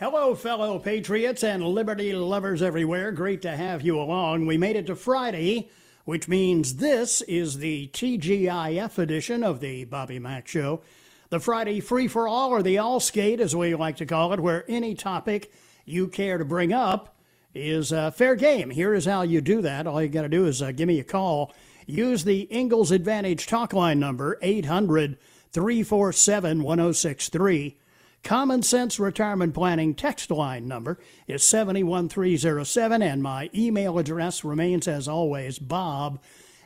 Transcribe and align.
Hello, 0.00 0.34
fellow 0.34 0.80
patriots 0.80 1.44
and 1.44 1.64
liberty 1.64 2.12
lovers 2.12 2.62
everywhere. 2.62 3.12
Great 3.12 3.40
to 3.42 3.56
have 3.56 3.82
you 3.82 3.96
along. 3.96 4.44
We 4.44 4.58
made 4.58 4.74
it 4.74 4.88
to 4.88 4.96
Friday, 4.96 5.70
which 6.04 6.26
means 6.26 6.76
this 6.76 7.20
is 7.22 7.58
the 7.58 7.86
TGIF 7.92 8.98
edition 8.98 9.44
of 9.44 9.60
the 9.60 9.84
Bobby 9.84 10.18
Mack 10.18 10.48
Show. 10.48 10.82
The 11.28 11.38
Friday 11.38 11.78
free 11.78 12.08
for 12.08 12.26
all, 12.26 12.50
or 12.50 12.60
the 12.60 12.76
all 12.76 12.98
skate, 12.98 13.38
as 13.38 13.54
we 13.54 13.72
like 13.76 13.96
to 13.98 14.04
call 14.04 14.32
it, 14.32 14.40
where 14.40 14.64
any 14.66 14.96
topic 14.96 15.52
you 15.84 16.08
care 16.08 16.38
to 16.38 16.44
bring 16.44 16.72
up 16.72 17.14
is 17.54 17.92
uh, 17.92 18.10
fair 18.10 18.34
game. 18.34 18.70
Here 18.70 18.94
is 18.94 19.04
how 19.04 19.22
you 19.22 19.40
do 19.40 19.62
that. 19.62 19.86
All 19.86 20.02
you 20.02 20.08
got 20.08 20.22
to 20.22 20.28
do 20.28 20.46
is 20.46 20.60
uh, 20.60 20.72
give 20.72 20.88
me 20.88 20.98
a 20.98 21.04
call. 21.04 21.54
Use 21.86 22.24
the 22.24 22.48
Ingles 22.50 22.90
Advantage 22.90 23.46
talk 23.46 23.72
line 23.72 24.00
number, 24.00 24.40
800 24.42 25.18
347 25.52 26.64
1063. 26.64 27.76
Common 28.24 28.62
Sense 28.62 28.98
Retirement 28.98 29.54
Planning 29.54 29.94
text 29.94 30.30
line 30.30 30.66
number 30.66 30.98
is 31.28 31.44
71307, 31.44 33.02
and 33.02 33.22
my 33.22 33.50
email 33.54 33.98
address 33.98 34.42
remains, 34.42 34.88
as 34.88 35.06
always, 35.06 35.58
bob 35.58 36.18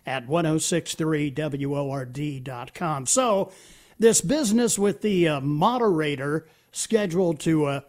at 0.06 0.28
1063word.com. 0.28 3.06
So, 3.06 3.50
this 3.98 4.20
business 4.20 4.78
with 4.78 5.02
the 5.02 5.26
uh, 5.26 5.40
moderator 5.40 6.46
scheduled 6.70 7.40
to 7.40 7.66
uh, 7.66 7.80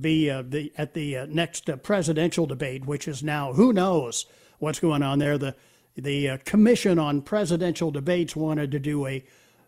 be 0.00 0.30
uh, 0.30 0.42
the, 0.48 0.72
at 0.78 0.94
the 0.94 1.18
uh, 1.18 1.26
next 1.28 1.68
uh, 1.68 1.76
presidential 1.76 2.46
debate, 2.46 2.86
which 2.86 3.06
is 3.06 3.22
now, 3.22 3.52
who 3.52 3.74
knows 3.74 4.24
what's 4.58 4.80
going 4.80 5.02
on 5.02 5.18
there. 5.18 5.36
The, 5.36 5.54
the 5.94 6.30
uh, 6.30 6.38
Commission 6.46 6.98
on 6.98 7.20
Presidential 7.20 7.90
Debates 7.90 8.34
wanted 8.34 8.70
to 8.70 8.78
do 8.78 9.06
a 9.06 9.22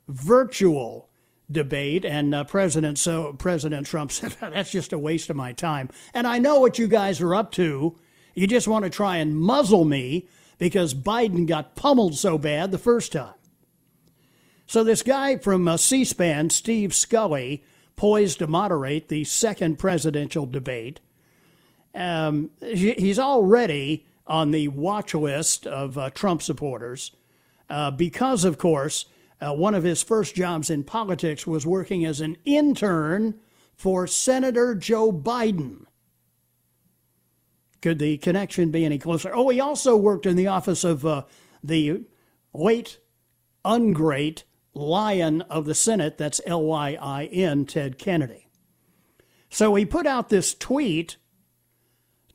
virtual 0.08 1.10
debate, 1.50 2.04
and 2.04 2.34
uh, 2.34 2.44
President 2.44 2.98
so 2.98 3.32
President 3.34 3.86
Trump 3.86 4.12
said 4.12 4.36
that's 4.40 4.70
just 4.70 4.92
a 4.92 4.98
waste 4.98 5.30
of 5.30 5.36
my 5.36 5.52
time. 5.52 5.90
And 6.12 6.26
I 6.26 6.38
know 6.38 6.60
what 6.60 6.78
you 6.78 6.88
guys 6.88 7.20
are 7.20 7.34
up 7.34 7.52
to. 7.52 7.96
You 8.34 8.46
just 8.46 8.68
want 8.68 8.84
to 8.84 8.90
try 8.90 9.18
and 9.18 9.36
muzzle 9.36 9.84
me 9.84 10.28
because 10.58 10.94
Biden 10.94 11.46
got 11.46 11.76
pummeled 11.76 12.16
so 12.16 12.38
bad 12.38 12.70
the 12.70 12.78
first 12.78 13.12
time. 13.12 13.34
So 14.66 14.82
this 14.82 15.02
guy 15.02 15.36
from 15.36 15.68
uh, 15.68 15.76
C-SPAN, 15.76 16.50
Steve 16.50 16.94
Scully, 16.94 17.62
poised 17.96 18.38
to 18.40 18.46
moderate 18.46 19.08
the 19.08 19.24
second 19.24 19.78
presidential 19.78 20.46
debate. 20.46 21.00
Um, 21.94 22.50
he's 22.60 23.18
already 23.18 24.06
on 24.26 24.50
the 24.50 24.68
watch 24.68 25.14
list 25.14 25.66
of 25.66 25.96
uh, 25.98 26.10
Trump 26.10 26.42
supporters 26.42 27.12
uh, 27.70 27.90
because, 27.90 28.44
of 28.44 28.58
course, 28.58 29.06
uh, 29.40 29.52
one 29.52 29.74
of 29.74 29.84
his 29.84 30.02
first 30.02 30.34
jobs 30.34 30.70
in 30.70 30.84
politics 30.84 31.46
was 31.46 31.66
working 31.66 32.04
as 32.04 32.20
an 32.20 32.36
intern 32.44 33.40
for 33.74 34.06
Senator 34.06 34.74
Joe 34.74 35.12
Biden. 35.12 35.86
Could 37.82 37.98
the 37.98 38.16
connection 38.18 38.70
be 38.70 38.84
any 38.84 38.98
closer? 38.98 39.32
Oh, 39.34 39.48
he 39.50 39.60
also 39.60 39.96
worked 39.96 40.26
in 40.26 40.36
the 40.36 40.46
office 40.46 40.84
of 40.84 41.04
uh, 41.04 41.24
the 41.62 42.04
late, 42.54 42.98
ungreat 43.64 44.44
Lion 44.72 45.42
of 45.42 45.66
the 45.66 45.74
Senate, 45.74 46.18
that's 46.18 46.40
L 46.46 46.62
Y 46.62 46.98
I 47.00 47.26
N, 47.26 47.66
Ted 47.66 47.98
Kennedy. 47.98 48.48
So 49.50 49.74
he 49.74 49.84
put 49.84 50.06
out 50.06 50.30
this 50.30 50.54
tweet 50.54 51.16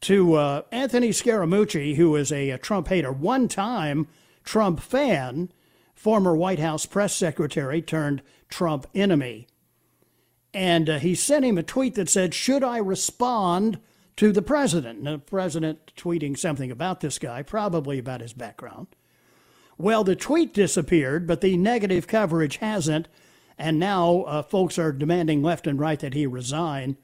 to 0.01 0.35
uh, 0.35 0.61
Anthony 0.71 1.09
Scaramucci, 1.09 1.95
who 1.95 2.15
is 2.15 2.31
a, 2.31 2.51
a 2.51 2.57
Trump 2.57 2.88
hater, 2.88 3.11
one 3.11 3.47
time 3.47 4.07
Trump 4.43 4.79
fan, 4.79 5.51
former 5.99 6.33
White 6.33 6.59
House 6.59 6.85
press 6.85 7.13
secretary 7.13 7.81
turned 7.81 8.21
Trump 8.47 8.87
enemy. 8.95 9.47
And 10.53 10.89
uh, 10.89 10.97
he 10.97 11.13
sent 11.13 11.43
him 11.43 11.57
a 11.57 11.63
tweet 11.63 11.95
that 11.95 12.07
said, 12.07 12.33
Should 12.33 12.63
I 12.63 12.77
respond 12.77 13.79
to 14.15 14.31
the 14.31 14.41
president? 14.41 14.99
And 14.99 15.07
the 15.07 15.19
president 15.19 15.91
tweeting 15.97 16.38
something 16.38 16.71
about 16.71 17.01
this 17.01 17.19
guy, 17.19 17.43
probably 17.43 17.99
about 17.99 18.21
his 18.21 18.31
background. 18.31 18.88
Well, 19.77 20.05
the 20.05 20.15
tweet 20.15 20.53
disappeared, 20.53 21.27
but 21.27 21.41
the 21.41 21.57
negative 21.57 22.07
coverage 22.07 22.57
hasn't. 22.57 23.09
And 23.57 23.77
now 23.77 24.21
uh, 24.21 24.41
folks 24.41 24.79
are 24.79 24.93
demanding 24.93 25.43
left 25.43 25.67
and 25.67 25.77
right 25.77 25.99
that 25.99 26.13
he 26.13 26.25
resign. 26.25 26.95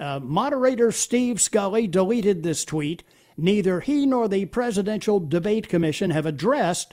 Uh, 0.00 0.18
moderator 0.20 0.90
Steve 0.90 1.40
Scully 1.40 1.86
deleted 1.86 2.42
this 2.42 2.64
tweet. 2.64 3.04
Neither 3.36 3.78
he 3.78 4.04
nor 4.04 4.26
the 4.26 4.46
Presidential 4.46 5.20
Debate 5.20 5.68
Commission 5.68 6.10
have 6.10 6.26
addressed 6.26 6.92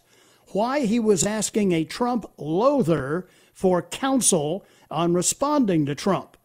why 0.53 0.81
he 0.85 0.99
was 0.99 1.25
asking 1.25 1.71
a 1.71 1.83
Trump 1.83 2.25
loather 2.37 3.27
for 3.53 3.81
counsel 3.81 4.65
on 4.89 5.13
responding 5.13 5.85
to 5.85 5.95
Trump. 5.95 6.37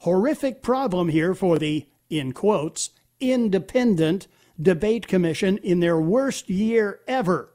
Horrific 0.00 0.62
problem 0.62 1.08
here 1.08 1.34
for 1.34 1.58
the, 1.58 1.86
in 2.08 2.32
quotes, 2.32 2.90
independent 3.20 4.26
debate 4.60 5.06
commission 5.06 5.58
in 5.58 5.80
their 5.80 6.00
worst 6.00 6.48
year 6.48 7.00
ever. 7.06 7.52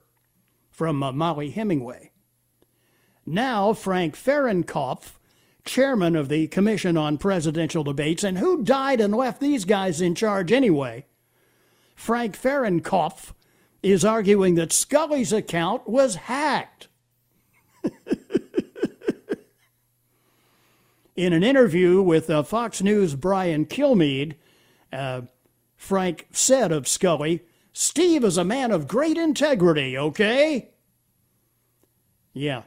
From 0.70 1.04
uh, 1.04 1.12
Mollie 1.12 1.52
Hemingway. 1.52 2.12
Now, 3.26 3.74
Frank 3.74 4.16
Fahrenkopf, 4.16 5.14
chairman 5.64 6.16
of 6.16 6.28
the 6.28 6.48
Commission 6.48 6.98
on 6.98 7.18
Presidential 7.18 7.84
Debates, 7.84 8.24
and 8.24 8.40
who 8.40 8.64
died 8.64 9.00
and 9.00 9.14
left 9.14 9.40
these 9.40 9.64
guys 9.64 10.02
in 10.02 10.16
charge 10.16 10.52
anyway? 10.52 11.06
Frank 11.96 12.36
Fahrenkopf 12.36 13.34
is 13.81 14.06
arguing 14.06 14.56
that 14.56 14.72
Scully's 14.72 15.34
account 15.34 15.88
was 15.88 16.16
hacked. 16.16 16.88
In 21.16 21.34
an 21.34 21.44
interview 21.44 22.02
with 22.02 22.30
uh, 22.30 22.44
Fox 22.44 22.81
News' 22.81 23.16
Brian 23.16 23.66
Kilmeade, 23.66 24.36
uh, 24.94 25.22
Frank 25.75 26.28
said 26.31 26.72
of 26.72 26.88
Scully, 26.88 27.42
Steve 27.74 28.24
is 28.24 28.38
a 28.38 28.44
man 28.44 28.72
of 28.72 28.88
great 28.88 29.18
integrity, 29.18 29.98
okay? 29.98 30.69
Yeah. 32.34 32.63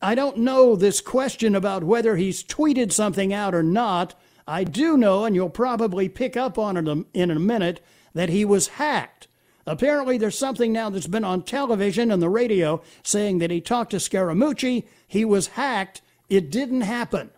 I 0.00 0.14
don't 0.14 0.38
know 0.38 0.76
this 0.76 1.00
question 1.00 1.54
about 1.54 1.84
whether 1.84 2.16
he's 2.16 2.44
tweeted 2.44 2.92
something 2.92 3.32
out 3.32 3.54
or 3.54 3.62
not. 3.62 4.14
I 4.46 4.64
do 4.64 4.96
know, 4.96 5.24
and 5.24 5.34
you'll 5.34 5.50
probably 5.50 6.08
pick 6.08 6.36
up 6.36 6.58
on 6.58 6.76
it 6.76 7.06
in 7.14 7.30
a 7.30 7.38
minute, 7.38 7.80
that 8.12 8.28
he 8.28 8.44
was 8.44 8.68
hacked. 8.68 9.28
Apparently, 9.66 10.18
there's 10.18 10.38
something 10.38 10.72
now 10.72 10.90
that's 10.90 11.06
been 11.06 11.24
on 11.24 11.42
television 11.42 12.10
and 12.10 12.20
the 12.22 12.28
radio 12.28 12.82
saying 13.02 13.38
that 13.38 13.50
he 13.50 13.60
talked 13.60 13.92
to 13.92 13.96
Scaramucci. 13.96 14.84
He 15.06 15.24
was 15.24 15.48
hacked. 15.48 16.02
It 16.28 16.50
didn't 16.50 16.82
happen. 16.82 17.30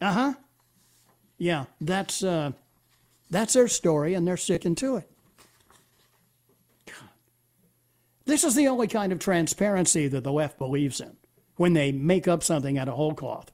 Uh 0.00 0.12
huh. 0.12 0.34
Yeah, 1.38 1.64
that's 1.80 2.22
uh, 2.22 2.52
that's 3.30 3.54
their 3.54 3.68
story, 3.68 4.14
and 4.14 4.26
they're 4.26 4.36
sticking 4.36 4.74
to 4.76 4.96
it. 4.96 5.10
God. 6.86 7.08
This 8.24 8.44
is 8.44 8.54
the 8.54 8.68
only 8.68 8.86
kind 8.86 9.12
of 9.12 9.18
transparency 9.18 10.08
that 10.08 10.24
the 10.24 10.32
left 10.32 10.58
believes 10.58 11.00
in 11.00 11.16
when 11.56 11.72
they 11.72 11.90
make 11.92 12.28
up 12.28 12.42
something 12.42 12.78
out 12.78 12.88
of 12.88 12.94
whole 12.94 13.14
cloth 13.14 13.50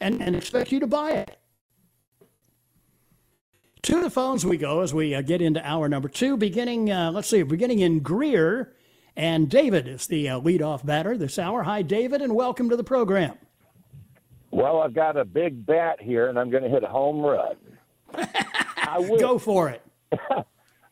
and, 0.00 0.20
and 0.20 0.36
expect 0.36 0.72
you 0.72 0.80
to 0.80 0.86
buy 0.86 1.12
it. 1.12 1.36
To 3.84 4.00
the 4.00 4.08
phones 4.08 4.46
we 4.46 4.56
go 4.56 4.80
as 4.80 4.94
we 4.94 5.14
uh, 5.14 5.20
get 5.20 5.42
into 5.42 5.62
hour 5.62 5.90
number 5.90 6.08
two, 6.08 6.38
beginning, 6.38 6.90
uh, 6.90 7.12
let's 7.12 7.28
see, 7.28 7.42
beginning 7.42 7.80
in 7.80 8.00
Greer. 8.00 8.72
And 9.14 9.50
David 9.50 9.86
is 9.86 10.06
the 10.06 10.26
uh, 10.26 10.40
leadoff 10.40 10.86
batter 10.86 11.18
this 11.18 11.38
hour. 11.38 11.64
Hi, 11.64 11.82
David, 11.82 12.22
and 12.22 12.34
welcome 12.34 12.70
to 12.70 12.78
the 12.78 12.82
program. 12.82 13.34
Well, 14.50 14.80
I've 14.80 14.94
got 14.94 15.18
a 15.18 15.24
big 15.26 15.66
bat 15.66 16.00
here, 16.00 16.28
and 16.28 16.38
I'm 16.38 16.48
going 16.48 16.62
to 16.62 16.70
hit 16.70 16.82
a 16.82 16.86
home 16.86 17.20
run. 17.20 17.56
I 18.78 19.00
wish, 19.00 19.20
Go 19.20 19.38
for 19.38 19.68
it. 19.68 19.82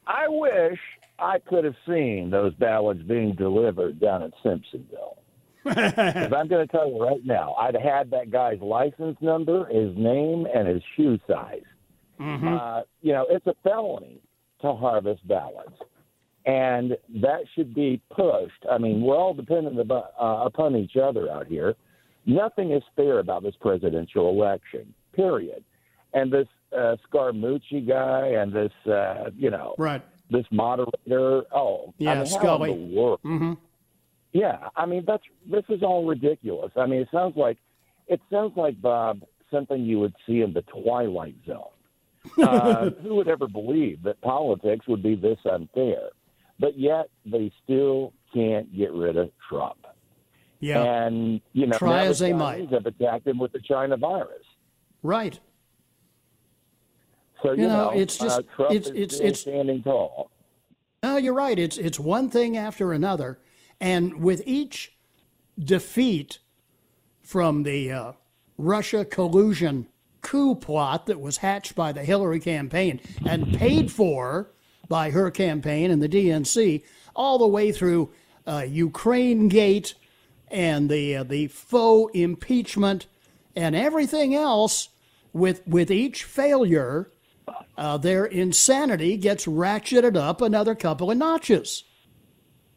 I 0.07 0.29
wish 0.29 0.79
I 1.19 1.39
could 1.39 1.65
have 1.65 1.77
seen 1.89 2.29
those 2.29 2.53
ballots 2.57 3.01
being 3.01 3.35
delivered 3.35 4.01
down 4.01 4.23
in 4.23 4.33
Simpsonville. 4.45 5.17
Because 5.65 6.33
I'm 6.37 6.49
going 6.49 6.67
to 6.67 6.71
tell 6.71 6.91
you 6.91 7.03
right 7.03 7.25
now, 7.25 7.55
I'd 7.55 7.75
had 7.75 8.11
that 8.11 8.31
guy's 8.31 8.61
license 8.61 9.17
number, 9.23 9.65
his 9.69 9.97
name, 9.97 10.47
and 10.55 10.69
his 10.69 10.83
shoe 10.95 11.19
size 11.27 11.63
Mm-hmm. 12.21 12.49
Uh, 12.49 12.81
you 13.01 13.13
know, 13.13 13.27
it's 13.31 13.47
a 13.47 13.55
felony 13.63 14.21
to 14.61 14.75
harvest 14.75 15.27
ballots, 15.27 15.77
and 16.47 16.97
that 17.21 17.41
should 17.55 17.75
be 17.75 18.01
pushed. 18.15 18.65
I 18.71 18.79
mean, 18.79 19.01
we're 19.03 19.17
all 19.17 19.35
dependent 19.35 19.79
about, 19.81 20.13
uh, 20.21 20.45
upon 20.45 20.77
each 20.77 20.97
other 20.97 21.31
out 21.31 21.47
here. 21.47 21.75
Nothing 22.27 22.71
is 22.73 22.83
fair 22.95 23.19
about 23.19 23.43
this 23.43 23.55
presidential 23.61 24.29
election. 24.29 24.95
Period. 25.15 25.65
And 26.15 26.33
this 26.33 26.47
uh, 26.77 26.97
Scaramucci 27.11 27.87
guy 27.89 28.29
and 28.41 28.53
this, 28.53 28.73
uh, 28.87 29.31
you 29.37 29.51
know, 29.51 29.75
Right. 29.79 30.03
this 30.31 30.47
moderator. 30.53 31.43
Oh, 31.53 31.93
Yeah, 31.99 32.13
I 32.13 32.15
mean, 32.17 32.27
Scully. 32.27 32.71
The 32.71 32.97
world? 32.97 33.21
Mm-hmm. 33.25 33.53
Yeah, 34.33 34.69
I 34.77 34.87
mean 34.87 35.05
that's 35.07 35.25
this 35.51 35.65
is 35.69 35.83
all 35.83 36.07
ridiculous. 36.07 36.73
I 36.77 36.87
mean, 36.87 37.01
it 37.03 37.09
sounds 37.13 37.37
like 37.37 37.59
it 38.07 38.19
sounds 38.31 38.57
like 38.57 38.81
Bob 38.81 39.21
something 39.51 39.83
you 39.85 40.01
would 40.01 40.15
see 40.27 40.41
in 40.41 40.55
the 40.55 40.63
Twilight 40.63 41.35
Zone. 41.47 41.72
Uh, 42.41 42.91
who 43.03 43.17
would 43.17 43.29
ever 43.29 43.47
believe 43.49 44.03
that 44.03 44.21
politics 44.21 44.87
would 44.89 45.03
be 45.03 45.15
this 45.15 45.39
unfair? 45.51 46.11
But 46.61 46.79
yet 46.79 47.09
they 47.27 47.51
still 47.65 48.13
can't 48.33 48.75
get 48.77 48.93
rid 48.93 49.17
of 49.17 49.31
Trump. 49.49 49.79
Yeah. 50.61 50.83
And 50.83 51.41
you 51.53 51.67
know, 51.67 51.77
Try 51.77 52.07
as 52.07 52.21
the 52.21 52.27
they 52.27 52.31
Chinese 52.33 52.71
might. 52.71 52.71
have 52.71 52.87
attacked 52.87 53.27
him 53.27 53.39
with 53.39 53.53
the 53.53 53.61
China 53.61 53.97
virus. 53.97 54.45
right. 55.03 55.39
So 57.43 57.51
you, 57.55 57.63
You 57.63 57.69
know, 57.69 57.91
it's 57.91 58.17
just- 58.19 58.39
uh, 58.39 58.43
Trump 58.55 58.73
it's- 58.73 58.93
is 58.95 59.19
it's- 59.21 59.41
standing 59.41 59.83
tall. 59.83 60.31
No, 61.03 61.17
you're 61.17 61.35
right. 61.35 61.59
It's 61.59 61.77
it's 61.77 61.99
one 61.99 62.29
thing 62.31 62.57
after 62.57 62.93
another, 62.93 63.41
and 63.81 64.23
with 64.23 64.45
each 64.47 64.97
defeat 65.59 66.39
from 67.21 67.65
the 67.65 67.91
uh, 67.91 68.13
Russia 68.57 69.05
collusion 69.05 69.89
coup 70.23 70.55
plot 70.55 71.07
that 71.07 71.21
was 71.21 71.39
hatched 71.39 71.75
by 71.75 71.93
the 71.93 72.05
Hillary 72.05 72.41
campaign 72.41 73.01
and 73.27 73.57
paid 73.59 73.91
for 73.91 74.51
by 74.89 75.11
her 75.11 75.31
campaign 75.31 75.91
and 75.91 76.03
the 76.03 76.09
DNC, 76.09 76.83
all 77.15 77.39
the 77.39 77.47
way 77.47 77.73
through 77.73 78.11
uh, 78.47 78.65
Ukraine 78.69 79.49
Gate 79.49 79.95
and 80.49 80.89
the 80.89 81.17
uh, 81.17 81.23
the 81.25 81.49
faux 81.49 82.13
impeachment 82.15 83.07
and 83.57 83.75
everything 83.75 84.35
else. 84.35 84.89
With 85.33 85.67
with 85.67 85.91
each 85.91 86.25
failure, 86.25 87.11
uh, 87.79 87.97
their 87.97 88.27
insanity 88.27 89.17
gets 89.17 89.47
ratcheted 89.47 90.15
up 90.15 90.43
another 90.43 90.75
couple 90.75 91.11
of 91.11 91.17
notches. 91.17 91.85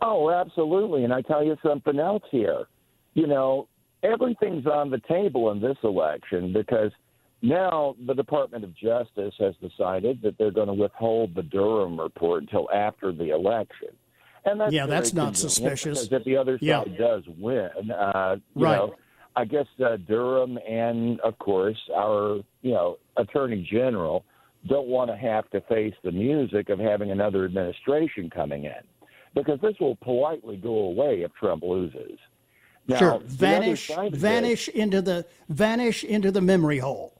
Oh, 0.01 0.29
absolutely. 0.29 1.03
And 1.03 1.13
I 1.13 1.21
tell 1.21 1.43
you 1.43 1.57
something 1.61 1.99
else 1.99 2.23
here. 2.31 2.65
You 3.13 3.27
know, 3.27 3.67
everything's 4.03 4.67
on 4.67 4.89
the 4.89 5.01
table 5.07 5.51
in 5.51 5.59
this 5.59 5.77
election 5.83 6.53
because 6.53 6.91
now 7.41 7.95
the 8.05 8.13
Department 8.13 8.63
of 8.63 8.75
Justice 8.75 9.33
has 9.39 9.55
decided 9.61 10.21
that 10.23 10.37
they're 10.37 10.51
going 10.51 10.67
to 10.67 10.73
withhold 10.73 11.35
the 11.35 11.43
Durham 11.43 11.99
report 11.99 12.43
until 12.43 12.69
after 12.71 13.11
the 13.11 13.29
election. 13.29 13.89
And 14.45 14.59
that's 14.59 14.73
Yeah, 14.73 14.85
that's 14.85 15.13
not 15.13 15.35
suspicious. 15.35 16.07
Because 16.07 16.21
if 16.21 16.23
the 16.25 16.37
other 16.37 16.57
Yeah. 16.61 16.83
side 16.83 16.97
does 16.97 17.27
win, 17.39 17.91
uh, 17.91 18.37
you 18.55 18.63
Right. 18.65 18.77
know, 18.77 18.95
I 19.35 19.43
guess 19.45 19.65
uh, 19.83 19.97
Durham 19.97 20.57
and, 20.67 21.19
of 21.21 21.37
course, 21.39 21.77
our 21.93 22.37
you 22.61 22.71
know 22.71 22.97
Attorney 23.17 23.63
General 23.69 24.23
don't 24.67 24.87
want 24.87 25.11
to 25.11 25.17
have 25.17 25.49
to 25.51 25.61
face 25.61 25.93
the 26.03 26.11
music 26.11 26.69
of 26.69 26.79
having 26.79 27.11
another 27.11 27.45
administration 27.45 28.29
coming 28.29 28.63
in, 28.65 28.81
because 29.33 29.59
this 29.61 29.75
will 29.79 29.95
politely 29.97 30.57
go 30.57 30.73
away 30.75 31.21
if 31.23 31.33
Trump 31.33 31.63
loses. 31.63 32.17
Now, 32.87 32.97
sure, 32.97 33.13
other 33.15 33.25
vanish, 33.25 33.87
this- 33.87 34.13
vanish 34.13 34.69
into 34.69 35.01
the 35.01 35.25
vanish 35.49 36.03
into 36.03 36.31
the 36.31 36.41
memory 36.41 36.77
hole. 36.77 37.13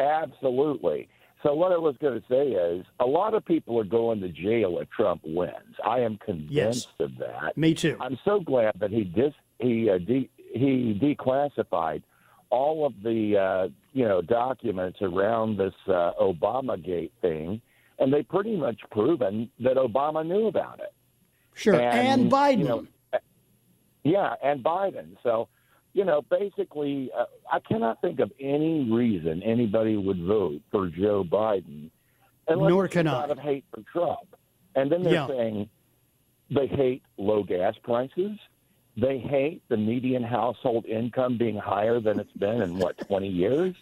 Absolutely. 0.00 1.08
So 1.42 1.54
what 1.54 1.72
I 1.72 1.78
was 1.78 1.96
going 2.00 2.20
to 2.20 2.26
say 2.28 2.48
is, 2.48 2.84
a 2.98 3.06
lot 3.06 3.34
of 3.34 3.44
people 3.44 3.78
are 3.78 3.84
going 3.84 4.20
to 4.20 4.28
jail 4.28 4.78
if 4.78 4.90
Trump 4.90 5.22
wins. 5.24 5.74
I 5.84 6.00
am 6.00 6.18
convinced 6.18 6.88
of 6.98 7.16
that. 7.18 7.56
Me 7.56 7.74
too. 7.74 7.96
I'm 8.00 8.18
so 8.24 8.40
glad 8.40 8.74
that 8.78 8.90
he 8.90 9.04
dis 9.04 9.32
he 9.58 9.88
uh, 9.88 9.98
de- 9.98 10.30
he 10.52 10.98
declassified 11.00 12.02
all 12.50 12.84
of 12.86 12.92
the 13.02 13.38
uh, 13.38 13.68
you 13.92 14.06
know 14.06 14.20
documents 14.20 14.98
around 15.00 15.56
this 15.56 15.74
uh, 15.86 16.12
Obama 16.20 16.82
Gate 16.82 17.12
thing, 17.22 17.62
and 17.98 18.12
they 18.12 18.22
pretty 18.22 18.56
much 18.56 18.80
proven 18.90 19.50
that 19.60 19.76
Obama 19.76 20.26
knew 20.26 20.46
about 20.46 20.80
it. 20.80 20.92
Sure, 21.54 21.80
and, 21.80 22.30
Biden. 22.30 22.58
You 22.58 22.64
know, 22.64 22.86
yeah, 24.02 24.34
and 24.42 24.62
Biden. 24.62 25.16
So, 25.22 25.48
you 25.92 26.04
know, 26.04 26.22
basically, 26.22 27.10
uh, 27.18 27.24
I 27.50 27.58
cannot 27.60 28.00
think 28.00 28.20
of 28.20 28.30
any 28.40 28.88
reason 28.90 29.42
anybody 29.42 29.96
would 29.96 30.22
vote 30.22 30.60
for 30.70 30.88
Joe 30.88 31.24
Biden 31.24 31.90
unless 32.48 32.68
Nor 32.70 32.88
can 32.88 33.06
out 33.06 33.28
I. 33.30 33.32
of 33.32 33.38
hate 33.38 33.64
for 33.74 33.82
Trump. 33.92 34.36
And 34.76 34.90
then 34.90 35.02
they're 35.02 35.14
Yeah. 35.14 35.26
saying 35.26 35.68
they 36.50 36.66
hate 36.68 37.02
low 37.16 37.42
gas 37.42 37.74
prices. 37.82 38.38
They 38.96 39.18
hate 39.18 39.62
the 39.68 39.76
median 39.76 40.22
household 40.22 40.84
income 40.86 41.38
being 41.38 41.56
higher 41.56 42.00
than 42.00 42.20
it's 42.20 42.32
been 42.32 42.60
in 42.62 42.78
what 42.78 42.96
twenty 43.08 43.28
years, 43.28 43.74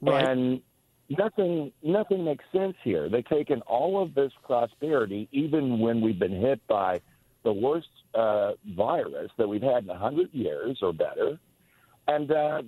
Right. 0.00 0.24
and 0.28 0.60
nothing 1.08 1.72
nothing 1.82 2.24
makes 2.24 2.44
sense 2.52 2.76
here. 2.82 3.08
They've 3.08 3.24
taken 3.24 3.60
all 3.62 4.00
of 4.02 4.14
this 4.14 4.32
prosperity, 4.44 5.28
even 5.32 5.78
when 5.80 6.00
we've 6.00 6.18
been 6.18 6.40
hit 6.40 6.64
by 6.66 7.00
the 7.48 7.52
worst 7.68 7.88
uh, 8.14 8.52
virus 8.76 9.30
that 9.38 9.48
we've 9.48 9.62
had 9.72 9.80
in 9.84 9.90
a 9.90 9.98
hundred 10.06 10.28
years 10.32 10.74
or 10.82 10.92
better, 10.92 11.30
and 12.14 12.30
uh, 12.30 12.60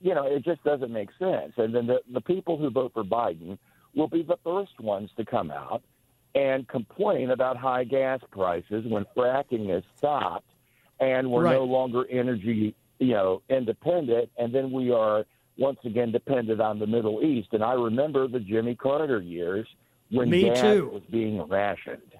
you 0.00 0.14
know 0.16 0.26
it 0.26 0.42
just 0.44 0.62
doesn't 0.70 0.92
make 1.00 1.10
sense. 1.18 1.52
And 1.56 1.74
then 1.74 1.86
the, 1.92 1.98
the 2.12 2.20
people 2.20 2.54
who 2.58 2.68
vote 2.70 2.92
for 2.94 3.04
Biden 3.04 3.58
will 3.96 4.08
be 4.08 4.22
the 4.22 4.38
first 4.44 4.76
ones 4.80 5.10
to 5.18 5.24
come 5.24 5.50
out 5.50 5.82
and 6.34 6.66
complain 6.68 7.30
about 7.30 7.56
high 7.56 7.84
gas 7.84 8.20
prices 8.30 8.82
when 8.86 9.04
fracking 9.16 9.76
is 9.76 9.84
stopped 9.96 10.46
and 11.00 11.22
we're 11.30 11.42
Right. 11.44 11.54
no 11.60 11.64
longer 11.64 12.02
energy, 12.22 12.74
you 13.00 13.12
know, 13.16 13.42
independent, 13.50 14.30
and 14.38 14.48
then 14.54 14.70
we 14.78 14.92
are 14.92 15.24
once 15.58 15.80
again 15.84 16.10
dependent 16.12 16.60
on 16.60 16.78
the 16.78 16.86
Middle 16.86 17.18
East. 17.22 17.48
And 17.52 17.62
I 17.62 17.74
remember 17.74 18.28
the 18.28 18.40
Jimmy 18.40 18.74
Carter 18.76 19.20
years 19.20 19.66
when 20.10 20.30
Me 20.30 20.42
gas 20.44 20.60
too. 20.60 20.90
was 20.94 21.02
being 21.10 21.42
rationed. 21.42 22.10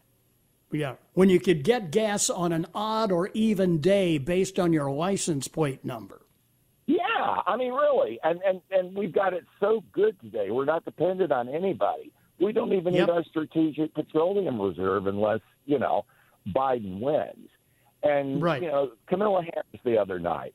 Yeah, 0.73 0.95
when 1.15 1.29
you 1.29 1.39
could 1.39 1.65
get 1.65 1.91
gas 1.91 2.31
on 2.31 2.53
an 2.53 2.67
odd 2.75 3.13
or 3.13 3.29
even 3.35 3.79
day 3.81 4.19
based 4.19 4.59
on 4.59 4.73
your 4.73 4.91
license 4.91 5.47
plate 5.49 5.85
number. 5.85 6.23
Yeah, 6.87 6.99
I 7.47 7.57
mean, 7.57 7.73
really, 7.73 8.19
and 8.25 8.41
and 8.47 8.61
and 8.71 8.97
we've 8.97 9.13
got 9.13 9.33
it 9.35 9.45
so 9.61 9.85
good 9.93 10.19
today. 10.21 10.51
We're 10.51 10.65
not 10.65 10.85
dependent 10.85 11.31
on 11.31 11.49
anybody. 11.49 12.11
We 12.41 12.53
don't 12.53 12.73
even 12.73 12.95
Yep. 12.95 13.07
need 13.07 13.13
our 13.13 13.25
strategic 13.25 13.95
petroleum 13.95 14.61
reserve 14.61 15.07
unless 15.07 15.41
you 15.67 15.79
know 15.79 16.05
Biden 16.49 17.01
wins. 17.01 17.49
And 18.03 18.43
Right. 18.43 18.63
you 18.63 18.69
know, 18.69 18.93
Camilla 19.07 19.43
Harris 19.43 19.81
the 19.85 19.97
other 19.99 20.19
night, 20.19 20.55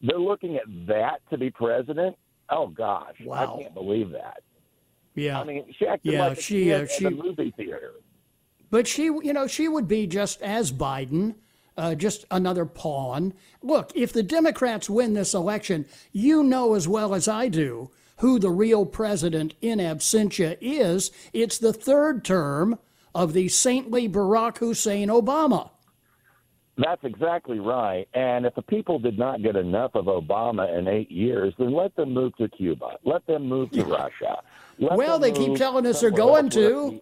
they're 0.00 0.18
looking 0.18 0.56
at 0.56 0.64
that 0.86 1.20
to 1.30 1.36
be 1.36 1.50
president. 1.50 2.16
Oh 2.48 2.68
gosh, 2.68 3.16
Wow. 3.24 3.56
I 3.58 3.62
can't 3.62 3.74
believe 3.74 4.10
that. 4.12 4.42
Yeah, 5.14 5.40
I 5.40 5.44
mean, 5.44 5.64
she 5.78 5.86
acted 5.86 6.12
Yeah, 6.12 6.28
like 6.28 6.40
she, 6.40 6.72
uh, 6.72 6.86
she- 6.86 7.08
movie 7.10 7.50
theater. 7.56 7.92
But 8.76 8.86
she, 8.86 9.04
you 9.04 9.32
know, 9.32 9.46
she 9.46 9.68
would 9.68 9.88
be 9.88 10.06
just 10.06 10.42
as 10.42 10.70
Biden, 10.70 11.36
uh, 11.78 11.94
just 11.94 12.26
another 12.30 12.66
pawn. 12.66 13.32
Look, 13.62 13.90
if 13.94 14.12
the 14.12 14.22
Democrats 14.22 14.90
win 14.90 15.14
this 15.14 15.32
election, 15.32 15.86
you 16.12 16.42
know 16.42 16.74
as 16.74 16.86
well 16.86 17.14
as 17.14 17.26
I 17.26 17.48
do 17.48 17.90
who 18.18 18.38
the 18.38 18.50
real 18.50 18.84
president 18.84 19.54
in 19.62 19.78
absentia 19.78 20.58
is. 20.60 21.10
It's 21.32 21.56
the 21.56 21.72
third 21.72 22.22
term 22.22 22.78
of 23.14 23.32
the 23.32 23.48
saintly 23.48 24.10
Barack 24.10 24.58
Hussein 24.58 25.08
Obama. 25.08 25.70
That's 26.76 27.02
exactly 27.02 27.60
right. 27.60 28.06
And 28.12 28.44
if 28.44 28.54
the 28.56 28.60
people 28.60 28.98
did 28.98 29.18
not 29.18 29.42
get 29.42 29.56
enough 29.56 29.94
of 29.94 30.04
Obama 30.04 30.78
in 30.78 30.86
eight 30.86 31.10
years, 31.10 31.54
then 31.58 31.72
let 31.72 31.96
them 31.96 32.12
move 32.12 32.36
to 32.36 32.46
Cuba. 32.50 32.98
Let 33.04 33.26
them 33.26 33.48
move 33.48 33.70
to 33.70 33.84
Russia. 33.86 34.42
Let 34.78 34.98
Well, 34.98 35.18
they 35.18 35.32
keep 35.32 35.56
telling 35.56 35.86
us 35.86 36.02
they're 36.02 36.10
going 36.10 36.50
to. 36.50 37.00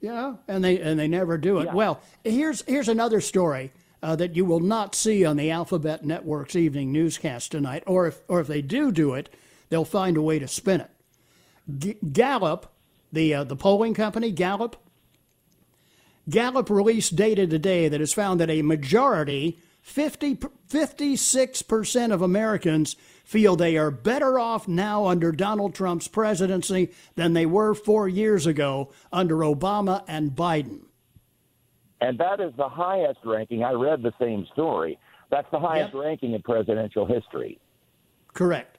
Yeah, 0.00 0.36
and 0.48 0.64
they 0.64 0.80
and 0.80 0.98
they 0.98 1.08
never 1.08 1.36
do 1.36 1.58
it. 1.58 1.66
Yeah. 1.66 1.74
Well, 1.74 2.00
here's 2.24 2.62
here's 2.62 2.88
another 2.88 3.20
story 3.20 3.72
uh, 4.02 4.16
that 4.16 4.34
you 4.34 4.44
will 4.44 4.60
not 4.60 4.94
see 4.94 5.24
on 5.24 5.36
the 5.36 5.50
Alphabet 5.50 6.04
Network's 6.04 6.56
evening 6.56 6.90
newscast 6.92 7.52
tonight, 7.52 7.82
or 7.86 8.06
if 8.06 8.22
or 8.28 8.40
if 8.40 8.46
they 8.46 8.62
do 8.62 8.90
do 8.90 9.14
it, 9.14 9.28
they'll 9.68 9.84
find 9.84 10.16
a 10.16 10.22
way 10.22 10.38
to 10.38 10.48
spin 10.48 10.80
it. 10.80 10.90
G- 11.78 11.98
Gallup, 12.12 12.72
the 13.12 13.34
uh, 13.34 13.44
the 13.44 13.56
polling 13.56 13.94
company 13.94 14.30
Gallup, 14.32 14.76
Gallup 16.28 16.70
released 16.70 17.16
data 17.16 17.46
today 17.46 17.88
that 17.88 18.00
has 18.00 18.12
found 18.12 18.40
that 18.40 18.50
a 18.50 18.62
majority, 18.62 19.58
50, 19.82 20.36
56% 20.36 22.12
of 22.12 22.22
Americans 22.22 22.96
feel 23.24 23.56
they 23.56 23.76
are 23.76 23.90
better 23.90 24.38
off 24.38 24.66
now 24.68 25.06
under 25.06 25.32
Donald 25.32 25.74
Trump's 25.74 26.08
presidency 26.08 26.92
than 27.14 27.32
they 27.32 27.46
were 27.46 27.74
four 27.74 28.08
years 28.08 28.46
ago 28.46 28.92
under 29.12 29.36
Obama 29.36 30.04
and 30.08 30.32
Biden. 30.32 30.80
And 32.00 32.18
that 32.18 32.40
is 32.40 32.52
the 32.56 32.68
highest 32.68 33.20
ranking. 33.24 33.62
I 33.62 33.72
read 33.72 34.02
the 34.02 34.12
same 34.18 34.46
story. 34.52 34.98
That's 35.30 35.50
the 35.50 35.60
highest 35.60 35.94
Yep. 35.94 36.02
ranking 36.02 36.32
in 36.34 36.42
presidential 36.42 37.06
history. 37.06 37.60
Correct. 38.32 38.78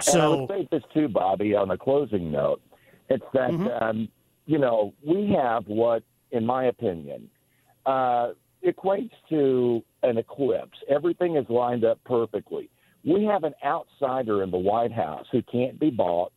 So, 0.00 0.12
and 0.12 0.22
I 0.22 0.28
would 0.28 0.48
say 0.48 0.68
this 0.70 0.82
too, 0.94 1.08
Bobby, 1.08 1.54
on 1.54 1.70
a 1.70 1.76
closing 1.76 2.30
note. 2.30 2.62
It's 3.08 3.24
that, 3.32 3.50
mm-hmm. 3.50 3.82
um, 3.82 4.08
you 4.46 4.58
know, 4.58 4.94
we 5.04 5.32
have 5.32 5.66
what, 5.66 6.02
in 6.30 6.46
my 6.46 6.64
opinion, 6.66 7.28
uh, 7.84 8.30
equates 8.64 9.12
to 9.28 9.82
an 10.02 10.18
eclipse. 10.18 10.78
Everything 10.88 11.36
is 11.36 11.46
lined 11.48 11.84
up 11.84 11.98
perfectly. 12.04 12.70
We 13.04 13.24
have 13.24 13.44
an 13.44 13.54
outsider 13.64 14.42
in 14.42 14.50
the 14.50 14.58
White 14.58 14.92
House 14.92 15.26
who 15.30 15.42
can't 15.42 15.78
be 15.78 15.90
bought. 15.90 16.32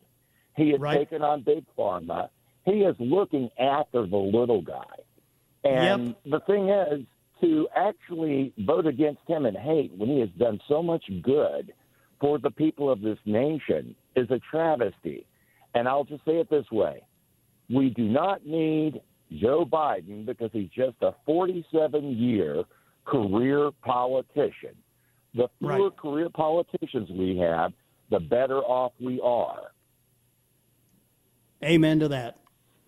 He 0.56 0.70
has 0.70 0.80
right. 0.80 0.98
taken 0.98 1.22
on 1.22 1.42
big 1.42 1.64
pharma. 1.76 2.28
He 2.64 2.82
is 2.82 2.94
looking 2.98 3.50
after 3.58 4.06
the 4.06 4.16
little 4.16 4.62
guy. 4.62 4.84
And 5.64 6.08
yep. 6.08 6.16
the 6.26 6.40
thing 6.40 6.68
is, 6.68 7.06
to 7.40 7.68
actually 7.74 8.52
vote 8.58 8.86
against 8.86 9.20
him 9.26 9.46
and 9.46 9.56
hate 9.56 9.92
when 9.96 10.08
he 10.08 10.20
has 10.20 10.28
done 10.38 10.60
so 10.68 10.82
much 10.82 11.04
good 11.22 11.72
for 12.20 12.38
the 12.38 12.50
people 12.50 12.88
of 12.88 13.00
this 13.00 13.18
nation 13.26 13.96
is 14.14 14.30
a 14.30 14.38
travesty. 14.50 15.26
And 15.74 15.88
I'll 15.88 16.04
just 16.04 16.24
say 16.24 16.38
it 16.38 16.48
this 16.48 16.70
way 16.70 17.02
we 17.68 17.90
do 17.90 18.04
not 18.04 18.46
need 18.46 19.00
Joe 19.40 19.64
Biden 19.64 20.26
because 20.26 20.50
he's 20.52 20.70
just 20.70 20.96
a 21.02 21.14
47 21.26 22.16
year 22.16 22.64
career 23.04 23.70
politician. 23.82 24.76
The 25.34 25.48
fewer 25.58 25.88
right. 25.88 25.96
career 25.96 26.28
politicians 26.28 27.08
we 27.10 27.38
have, 27.38 27.72
the 28.10 28.20
better 28.20 28.58
off 28.58 28.92
we 29.00 29.20
are. 29.22 29.72
Amen 31.64 32.00
to 32.00 32.08
that. 32.08 32.38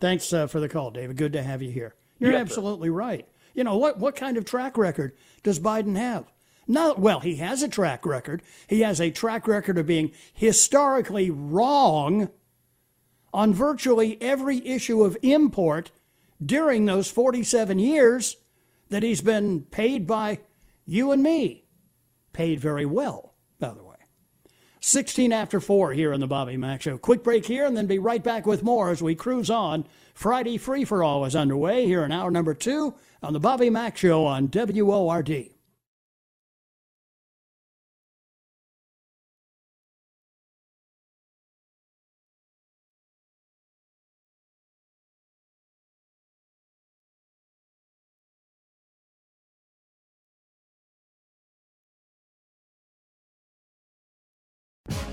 Thanks 0.00 0.32
uh, 0.32 0.46
for 0.46 0.60
the 0.60 0.68
call, 0.68 0.90
David. 0.90 1.16
Good 1.16 1.32
to 1.32 1.42
have 1.42 1.62
you 1.62 1.70
here. 1.70 1.94
You're 2.18 2.32
yes, 2.32 2.40
absolutely 2.42 2.88
sir. 2.88 2.92
right. 2.92 3.28
You 3.54 3.64
know, 3.64 3.76
what, 3.76 3.98
what 3.98 4.16
kind 4.16 4.36
of 4.36 4.44
track 4.44 4.76
record 4.76 5.12
does 5.42 5.60
Biden 5.60 5.96
have? 5.96 6.26
No, 6.66 6.94
well, 6.96 7.20
he 7.20 7.36
has 7.36 7.62
a 7.62 7.68
track 7.68 8.04
record. 8.04 8.42
He 8.66 8.80
has 8.80 9.00
a 9.00 9.10
track 9.10 9.46
record 9.46 9.78
of 9.78 9.86
being 9.86 10.12
historically 10.32 11.30
wrong 11.30 12.30
on 13.32 13.52
virtually 13.52 14.16
every 14.20 14.66
issue 14.66 15.02
of 15.02 15.16
import 15.22 15.90
during 16.44 16.84
those 16.84 17.10
47 17.10 17.78
years 17.78 18.36
that 18.90 19.02
he's 19.02 19.20
been 19.20 19.62
paid 19.62 20.06
by 20.06 20.40
you 20.86 21.12
and 21.12 21.22
me. 21.22 21.64
Paid 22.32 22.60
very 22.60 22.86
well, 22.86 23.34
by 23.58 23.70
the 23.70 23.82
way. 23.82 23.94
16 24.80 25.32
after 25.32 25.60
4 25.60 25.92
here 25.92 26.12
on 26.12 26.20
the 26.20 26.26
Bobby 26.26 26.58
Mack 26.58 26.82
Show. 26.82 26.98
Quick 26.98 27.24
break 27.24 27.46
here 27.46 27.64
and 27.64 27.76
then 27.76 27.86
be 27.86 27.98
right 27.98 28.22
back 28.22 28.44
with 28.44 28.62
more 28.62 28.90
as 28.90 29.02
we 29.02 29.14
cruise 29.14 29.48
on. 29.48 29.86
Friday 30.12 30.58
Free 30.58 30.84
for 30.84 31.02
All 31.02 31.24
is 31.24 31.34
underway 31.34 31.86
here 31.86 32.04
in 32.04 32.12
hour 32.12 32.30
number 32.30 32.52
two 32.52 32.94
on 33.22 33.32
the 33.32 33.40
Bobby 33.40 33.70
Mack 33.70 33.96
Show 33.96 34.26
on 34.26 34.48
WORD. 34.48 35.53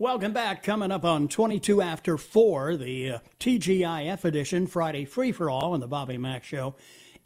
Welcome 0.00 0.32
back. 0.32 0.62
Coming 0.62 0.92
up 0.92 1.04
on 1.04 1.26
22 1.26 1.82
after 1.82 2.16
4, 2.16 2.76
the 2.76 3.10
uh, 3.10 3.18
TGIF 3.40 4.24
edition, 4.24 4.68
Friday 4.68 5.04
Free 5.04 5.32
for 5.32 5.50
All 5.50 5.74
and 5.74 5.82
the 5.82 5.88
Bobby 5.88 6.16
Mack 6.16 6.44
Show. 6.44 6.76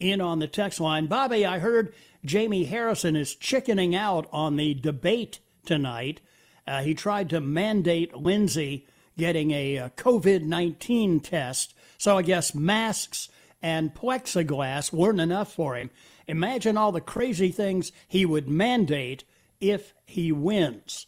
In 0.01 0.23
on 0.23 0.39
the 0.39 0.47
text 0.47 0.81
line. 0.81 1.07
Bobby, 1.07 1.45
I 1.45 1.59
heard 1.59 1.93
Jamie 2.25 2.65
Harrison 2.65 3.15
is 3.15 3.35
chickening 3.35 3.95
out 3.95 4.27
on 4.33 4.57
the 4.57 4.73
debate 4.73 5.41
tonight. 5.67 6.23
Uh, 6.67 6.81
he 6.81 6.95
tried 6.95 7.29
to 7.29 7.43
mandate 7.43 8.17
Lindsey 8.17 8.87
getting 9.19 9.51
a, 9.51 9.77
a 9.77 9.85
uh, 9.85 9.89
COVID 9.91 10.45
19 10.45 11.21
test. 11.21 11.75
So 11.99 12.17
I 12.17 12.23
guess 12.23 12.55
masks 12.55 13.29
and 13.61 13.95
plexiglass 13.95 14.91
weren't 14.95 15.21
enough 15.21 15.53
for 15.53 15.77
him. 15.77 15.91
Imagine 16.27 16.79
all 16.79 16.91
the 16.91 17.03
crazy 17.03 17.51
things 17.51 17.93
he 18.09 18.25
would 18.25 18.49
mandate 18.49 19.25
if 19.61 19.93
he 20.07 20.33
wins. 20.33 21.07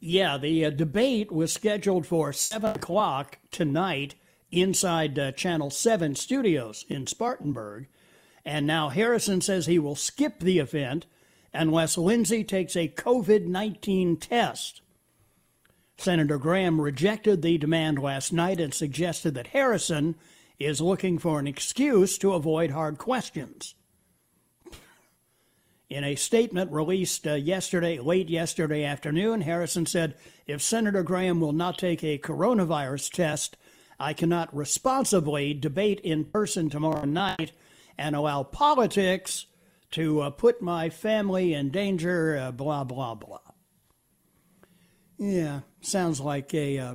Yeah, 0.00 0.38
the 0.38 0.64
uh, 0.64 0.70
debate 0.70 1.32
was 1.32 1.52
scheduled 1.52 2.06
for 2.06 2.32
7 2.32 2.76
o'clock 2.76 3.38
tonight 3.50 4.14
inside 4.50 5.18
uh, 5.18 5.32
Channel 5.32 5.70
7 5.70 6.14
studios 6.14 6.84
in 6.88 7.06
Spartanburg. 7.06 7.88
And 8.44 8.66
now 8.66 8.90
Harrison 8.90 9.40
says 9.40 9.66
he 9.66 9.78
will 9.78 9.96
skip 9.96 10.40
the 10.40 10.58
event 10.58 11.06
unless 11.52 11.98
Lindsey 11.98 12.44
takes 12.44 12.76
a 12.76 12.88
COVID 12.88 13.46
19 13.46 14.16
test. 14.18 14.82
Senator 15.96 16.38
Graham 16.38 16.80
rejected 16.80 17.42
the 17.42 17.58
demand 17.58 17.98
last 17.98 18.32
night 18.32 18.60
and 18.60 18.72
suggested 18.72 19.34
that 19.34 19.48
Harrison 19.48 20.14
is 20.60 20.80
looking 20.80 21.18
for 21.18 21.40
an 21.40 21.48
excuse 21.48 22.18
to 22.18 22.34
avoid 22.34 22.70
hard 22.70 22.98
questions. 22.98 23.74
In 25.90 26.04
a 26.04 26.16
statement 26.16 26.70
released 26.70 27.26
uh, 27.26 27.34
yesterday, 27.34 27.98
late 27.98 28.28
yesterday 28.28 28.84
afternoon, 28.84 29.40
Harrison 29.40 29.86
said, 29.86 30.16
If 30.46 30.60
Senator 30.60 31.02
Graham 31.02 31.40
will 31.40 31.54
not 31.54 31.78
take 31.78 32.04
a 32.04 32.18
coronavirus 32.18 33.10
test, 33.10 33.56
I 33.98 34.12
cannot 34.12 34.54
responsibly 34.54 35.54
debate 35.54 36.00
in 36.00 36.26
person 36.26 36.68
tomorrow 36.68 37.06
night 37.06 37.52
and 37.96 38.14
allow 38.14 38.42
politics 38.42 39.46
to 39.92 40.20
uh, 40.20 40.30
put 40.30 40.60
my 40.60 40.90
family 40.90 41.54
in 41.54 41.70
danger, 41.70 42.36
uh, 42.36 42.52
blah, 42.52 42.84
blah, 42.84 43.14
blah. 43.14 43.40
Yeah, 45.16 45.60
sounds 45.80 46.20
like 46.20 46.52
a, 46.52 46.78
uh, 46.78 46.94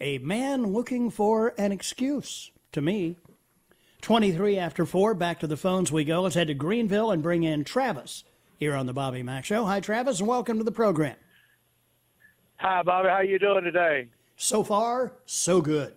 a 0.00 0.18
man 0.18 0.72
looking 0.72 1.10
for 1.10 1.54
an 1.58 1.70
excuse 1.70 2.50
to 2.72 2.80
me. 2.80 3.18
23 4.02 4.58
after 4.58 4.84
4, 4.84 5.14
back 5.14 5.38
to 5.40 5.46
the 5.46 5.56
phones 5.56 5.92
we 5.92 6.04
go. 6.04 6.22
Let's 6.22 6.34
head 6.34 6.48
to 6.48 6.54
Greenville 6.54 7.12
and 7.12 7.22
bring 7.22 7.44
in 7.44 7.62
Travis 7.62 8.24
here 8.58 8.74
on 8.74 8.86
the 8.86 8.92
Bobby 8.92 9.22
Mack 9.22 9.44
Show. 9.44 9.64
Hi, 9.64 9.78
Travis, 9.78 10.18
and 10.18 10.28
welcome 10.28 10.58
to 10.58 10.64
the 10.64 10.72
program. 10.72 11.14
Hi, 12.56 12.82
Bobby. 12.82 13.08
How 13.08 13.20
you 13.20 13.38
doing 13.38 13.62
today? 13.62 14.08
So 14.36 14.64
far, 14.64 15.12
so 15.24 15.60
good. 15.60 15.94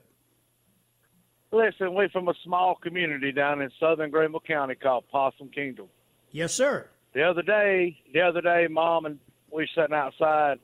Listen, 1.52 1.96
we're 1.96 2.10
from 2.10 2.28
a 2.28 2.34
small 2.44 2.76
community 2.76 3.32
down 3.32 3.62
in 3.62 3.72
southern 3.80 4.12
Greenville 4.12 4.40
County 4.40 4.76
called 4.76 5.06
Possum 5.12 5.50
Kingdom. 5.50 5.88
Yes, 6.30 6.54
sir. 6.54 6.88
The 7.14 7.24
other 7.24 7.42
day, 7.42 7.98
the 8.14 8.22
other 8.22 8.42
day, 8.42 8.68
Mom 8.70 9.06
and 9.08 9.18
we 9.52 9.68
sitting 9.74 9.96
outside. 9.96 10.60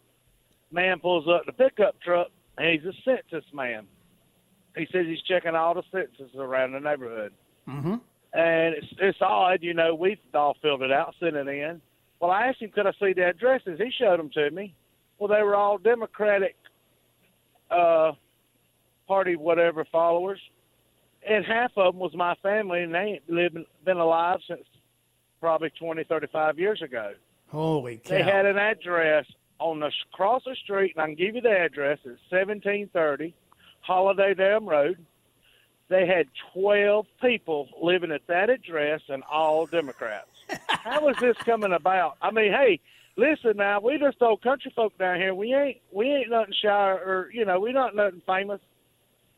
Man 0.71 0.99
pulls 0.99 1.27
up 1.27 1.47
the 1.47 1.53
pickup 1.53 1.99
truck, 2.01 2.27
and 2.59 2.67
he's 2.69 2.85
a 2.85 2.93
census 3.03 3.45
man 3.51 3.87
he 4.75 4.87
says 4.91 5.05
he's 5.05 5.21
checking 5.21 5.55
all 5.55 5.73
the 5.73 5.83
census 5.91 6.35
around 6.37 6.73
the 6.73 6.79
neighborhood. 6.79 7.33
Mm-hmm. 7.67 7.95
And 8.33 8.75
it's 8.75 8.87
it's 8.99 9.17
odd, 9.21 9.59
you 9.61 9.73
know. 9.73 9.93
We've 9.93 10.17
all 10.33 10.55
filled 10.61 10.83
it 10.83 10.91
out, 10.91 11.15
sent 11.19 11.35
it 11.35 11.47
in. 11.47 11.81
Well, 12.19 12.31
I 12.31 12.47
asked 12.47 12.61
him, 12.61 12.71
could 12.71 12.87
I 12.87 12.93
see 12.99 13.13
the 13.13 13.27
addresses? 13.27 13.77
He 13.77 13.91
showed 13.91 14.19
them 14.19 14.29
to 14.35 14.51
me. 14.51 14.73
Well, 15.17 15.27
they 15.27 15.43
were 15.43 15.55
all 15.55 15.77
Democratic 15.77 16.55
uh, 17.69 18.13
Party 19.07 19.35
whatever 19.35 19.85
followers, 19.91 20.39
and 21.27 21.43
half 21.43 21.71
of 21.75 21.93
them 21.93 21.99
was 21.99 22.15
my 22.15 22.35
family, 22.35 22.83
and 22.83 22.93
they 22.93 22.99
ain't 22.99 23.29
living 23.29 23.65
been 23.83 23.97
alive 23.97 24.39
since 24.47 24.63
probably 25.41 25.71
twenty, 25.77 26.05
thirty-five 26.05 26.57
years 26.57 26.81
ago. 26.81 27.11
Holy 27.49 27.97
cow! 27.97 28.11
They 28.11 28.23
had 28.23 28.45
an 28.45 28.57
address 28.57 29.25
on 29.59 29.81
the 29.81 29.91
across 30.13 30.43
the 30.45 30.55
street, 30.63 30.93
and 30.95 31.03
I 31.03 31.07
can 31.07 31.15
give 31.15 31.35
you 31.35 31.41
the 31.41 31.49
address. 31.49 31.99
It's 32.05 32.21
seventeen 32.29 32.89
thirty 32.93 33.35
Holiday 33.81 34.33
Dam 34.33 34.67
Road. 34.67 35.05
they 35.89 36.05
had 36.07 36.27
12 36.53 37.05
people 37.21 37.67
living 37.81 38.11
at 38.11 38.25
that 38.27 38.49
address 38.49 39.01
and 39.09 39.23
all 39.29 39.65
Democrats. 39.65 40.29
How 40.67 41.07
is 41.09 41.17
this 41.19 41.37
coming 41.37 41.73
about? 41.73 42.17
I 42.21 42.31
mean, 42.31 42.51
hey, 42.51 42.79
listen 43.17 43.57
now, 43.57 43.79
we 43.81 43.97
just 43.97 44.21
old 44.21 44.41
country 44.41 44.71
folk 44.75 44.97
down 44.97 45.17
here. 45.17 45.33
We 45.33 45.53
ain't 45.53 45.77
we 45.91 46.07
ain't 46.11 46.29
nothing 46.29 46.53
shy 46.61 46.91
or 46.91 47.29
you 47.33 47.45
know 47.45 47.59
we 47.59 47.71
not 47.73 47.95
nothing 47.95 48.21
famous. 48.25 48.59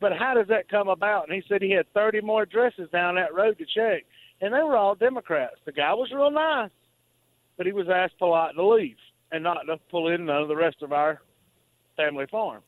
But 0.00 0.12
how 0.12 0.34
does 0.34 0.48
that 0.48 0.68
come 0.68 0.88
about? 0.88 1.28
And 1.28 1.34
he 1.34 1.42
said 1.48 1.62
he 1.62 1.70
had 1.70 1.90
30 1.94 2.20
more 2.20 2.42
addresses 2.42 2.90
down 2.90 3.14
that 3.14 3.32
road 3.32 3.56
to 3.58 3.64
check, 3.64 4.04
and 4.40 4.52
they 4.52 4.62
were 4.62 4.76
all 4.76 4.94
Democrats. 4.94 5.56
The 5.64 5.72
guy 5.72 5.94
was 5.94 6.10
real 6.12 6.30
nice, 6.30 6.70
but 7.56 7.64
he 7.64 7.72
was 7.72 7.88
asked 7.88 8.18
polite 8.18 8.54
to 8.54 8.66
leave 8.66 8.96
and 9.32 9.42
not 9.42 9.62
to 9.64 9.78
pull 9.90 10.08
in 10.08 10.26
none 10.26 10.42
of 10.42 10.48
the 10.48 10.56
rest 10.56 10.82
of 10.82 10.92
our 10.92 11.22
family 11.96 12.26
farm 12.30 12.62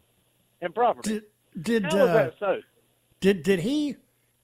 and 0.63 0.75
property. 0.75 1.15
Did 1.15 1.25
did 1.61 1.85
how 1.85 1.99
uh, 1.99 2.07
that 2.07 2.35
so? 2.39 2.61
did 3.21 3.43
did 3.43 3.61
he 3.61 3.97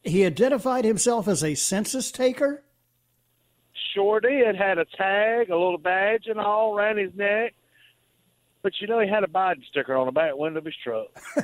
he 0.02 0.24
identified 0.24 0.84
himself 0.84 1.28
as 1.28 1.44
a 1.44 1.54
census 1.54 2.10
taker? 2.10 2.62
Sure 3.94 4.20
did. 4.20 4.56
Had 4.56 4.78
a 4.78 4.84
tag, 4.84 5.50
a 5.50 5.56
little 5.56 5.78
badge, 5.78 6.26
and 6.26 6.40
all 6.40 6.74
around 6.76 6.98
his 6.98 7.14
neck. 7.14 7.54
But 8.62 8.72
you 8.80 8.86
know, 8.86 9.00
he 9.00 9.08
had 9.08 9.24
a 9.24 9.28
Biden 9.28 9.64
sticker 9.68 9.96
on 9.96 10.06
the 10.06 10.12
back 10.12 10.36
window 10.36 10.58
of 10.58 10.64
his 10.64 10.74
truck. 10.82 11.08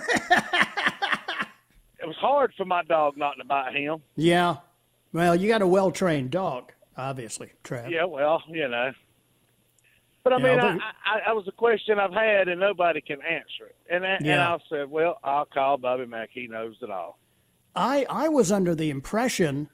it 2.00 2.06
was 2.06 2.16
hard 2.16 2.52
for 2.56 2.64
my 2.64 2.82
dog 2.84 3.16
not 3.16 3.34
to 3.38 3.44
bite 3.44 3.74
him. 3.74 4.02
Yeah. 4.16 4.56
Well, 5.12 5.34
you 5.34 5.48
got 5.48 5.62
a 5.62 5.66
well 5.66 5.90
trained 5.90 6.30
dog, 6.30 6.72
obviously, 6.96 7.52
Trav. 7.64 7.90
Yeah, 7.90 8.04
well, 8.04 8.42
you 8.48 8.68
know. 8.68 8.92
But 10.28 10.42
I 10.44 10.46
Yeah, 10.46 10.56
mean, 10.62 10.78
but- 10.78 10.82
I, 11.06 11.18
I, 11.26 11.30
I 11.30 11.32
was 11.32 11.46
a 11.48 11.52
question 11.52 11.98
I've 11.98 12.12
had, 12.12 12.48
and 12.48 12.60
nobody 12.60 13.00
can 13.00 13.18
answer 13.22 13.66
it. 13.66 13.76
And 13.90 14.04
I, 14.04 14.16
and 14.20 14.40
I 14.40 14.58
said, 14.68 14.90
well, 14.90 15.18
I'll 15.24 15.46
call 15.46 15.78
Bobby 15.78 16.06
Mack. 16.06 16.30
He 16.32 16.46
knows 16.46 16.76
it 16.82 16.90
all. 16.90 17.18
I 17.74 18.06
I 18.10 18.28
was 18.28 18.50
under 18.50 18.74
the 18.74 18.90
impression 18.90 19.68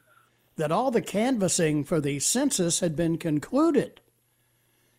that 0.56 0.70
all 0.70 0.90
the 0.90 1.00
canvassing 1.02 1.84
for 1.84 2.00
the 2.00 2.18
census 2.20 2.80
had 2.80 2.94
been 2.94 3.16
concluded. 3.18 4.00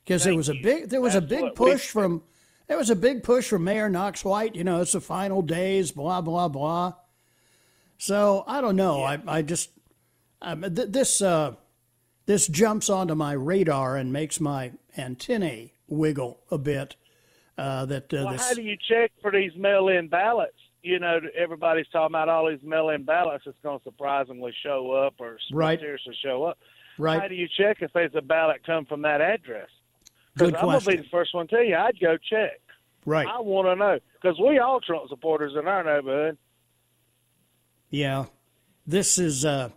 Because 0.03 0.23
there 0.23 0.35
was 0.35 0.49
a 0.49 0.55
big 0.61 0.89
there 0.89 1.01
was 1.01 1.15
a 1.15 1.21
big 1.21 1.43
we- 1.43 1.51
push 1.51 1.89
from 1.89 2.23
there 2.67 2.77
was 2.77 2.89
a 2.89 2.95
big 2.95 3.21
push 3.23 3.47
from 3.47 3.63
Mayor 3.63 3.89
Knox 3.89 4.25
White, 4.25 4.55
you 4.55 4.63
know, 4.63 4.81
it's 4.81 4.93
the 4.93 5.01
final 5.01 5.41
days, 5.41 5.91
blah 5.91 6.21
blah 6.21 6.47
blah. 6.47 6.93
So 7.97 8.43
I 8.47 8.61
don't 8.61 8.75
know. 8.75 9.03
I 9.03 9.19
I 9.27 9.41
just 9.41 9.69
um, 10.41 10.61
th- 10.61 10.89
this 10.89 11.21
uh, 11.21 11.55
this 12.25 12.47
jumps 12.47 12.89
onto 12.89 13.15
my 13.15 13.33
radar 13.33 13.97
and 13.97 14.11
makes 14.11 14.39
my 14.39 14.71
antennae 14.97 15.73
wiggle 15.87 16.39
a 16.51 16.57
bit. 16.57 16.95
Uh, 17.57 17.85
that 17.85 18.13
uh, 18.13 18.23
Well, 18.25 18.33
this 18.33 18.47
how 18.47 18.53
do 18.53 18.61
you 18.61 18.75
check 18.89 19.11
for 19.21 19.31
these 19.31 19.51
mail-in 19.55 20.09
ballots? 20.09 20.57
You 20.83 20.99
know, 20.99 21.19
everybody's 21.35 21.87
talking 21.87 22.11
about 22.13 22.29
all 22.29 22.49
these 22.49 22.61
mail-in 22.63 23.03
ballots 23.03 23.43
that's 23.45 23.57
going 23.63 23.79
to 23.79 23.83
surprisingly 23.83 24.53
show 24.61 24.91
up 24.91 25.15
or 25.19 25.37
Right. 25.51 25.79
seriously 25.79 26.15
show 26.21 26.43
up. 26.43 26.57
Right. 26.97 27.21
How 27.21 27.27
do 27.27 27.35
you 27.35 27.47
check 27.57 27.77
if 27.81 27.91
there's 27.93 28.13
a 28.15 28.21
ballot 28.21 28.61
come 28.65 28.85
from 28.85 29.01
that 29.03 29.21
address? 29.21 29.69
Because 30.33 30.53
I'm 30.53 30.65
going 30.65 30.79
to 30.79 30.85
be 30.85 30.97
the 30.97 31.03
first 31.09 31.33
one 31.33 31.47
to 31.47 31.55
tell 31.55 31.63
you, 31.63 31.75
I'd 31.75 31.99
go 31.99 32.17
check. 32.17 32.59
Right. 33.05 33.27
I 33.27 33.39
want 33.39 33.67
to 33.67 33.75
know 33.75 33.99
because 34.21 34.37
we 34.39 34.59
all 34.59 34.79
Trump 34.81 35.07
supporters 35.09 35.53
in 35.57 35.67
our 35.67 35.83
neighborhood. 35.83 36.37
Yeah, 37.89 38.25
this 38.85 39.17
is 39.17 39.45
uh, 39.45 39.69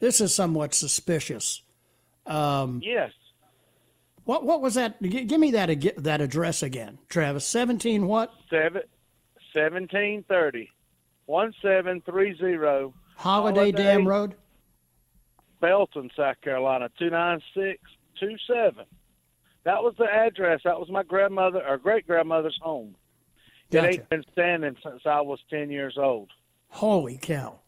this 0.00 0.20
is 0.20 0.34
somewhat 0.34 0.74
suspicious. 0.74 1.62
Um, 2.26 2.80
Yes, 2.84 3.12
What 4.24 4.44
what 4.44 4.60
was 4.60 4.74
that? 4.74 5.00
G- 5.02 5.24
give 5.24 5.40
me 5.40 5.50
that 5.52 5.70
ag- 5.70 5.96
that 5.96 6.20
address 6.20 6.62
again, 6.62 6.98
Travis. 7.08 7.46
Seventeen 7.46 8.06
what? 8.06 8.32
seven, 8.48 8.82
seventeen 9.52 10.24
thirty, 10.28 10.70
one 11.26 11.52
seven 11.60 12.00
three 12.06 12.36
zero, 12.38 12.94
Holiday, 13.16 13.72
Holiday. 13.72 13.82
Dam 13.82 14.08
Road. 14.08 14.34
Belton, 15.60 16.10
South 16.16 16.40
Carolina, 16.42 16.90
two 16.98 17.10
nine 17.10 17.40
six 17.54 17.80
two 18.18 18.36
seven. 18.46 18.84
That 19.64 19.82
was 19.82 19.94
the 19.98 20.04
address. 20.04 20.60
That 20.64 20.78
was 20.78 20.90
my 20.90 21.02
grandmother 21.02 21.62
or 21.66 21.78
great 21.78 22.06
grandmother's 22.06 22.58
home. 22.60 22.96
It 23.70 23.82
ain't 23.82 24.08
been 24.08 24.24
standing 24.32 24.76
since 24.82 25.02
I 25.06 25.20
was 25.20 25.40
ten 25.50 25.70
years 25.70 25.96
old. 25.98 26.30
Holy 26.68 27.18
cow! 27.18 27.60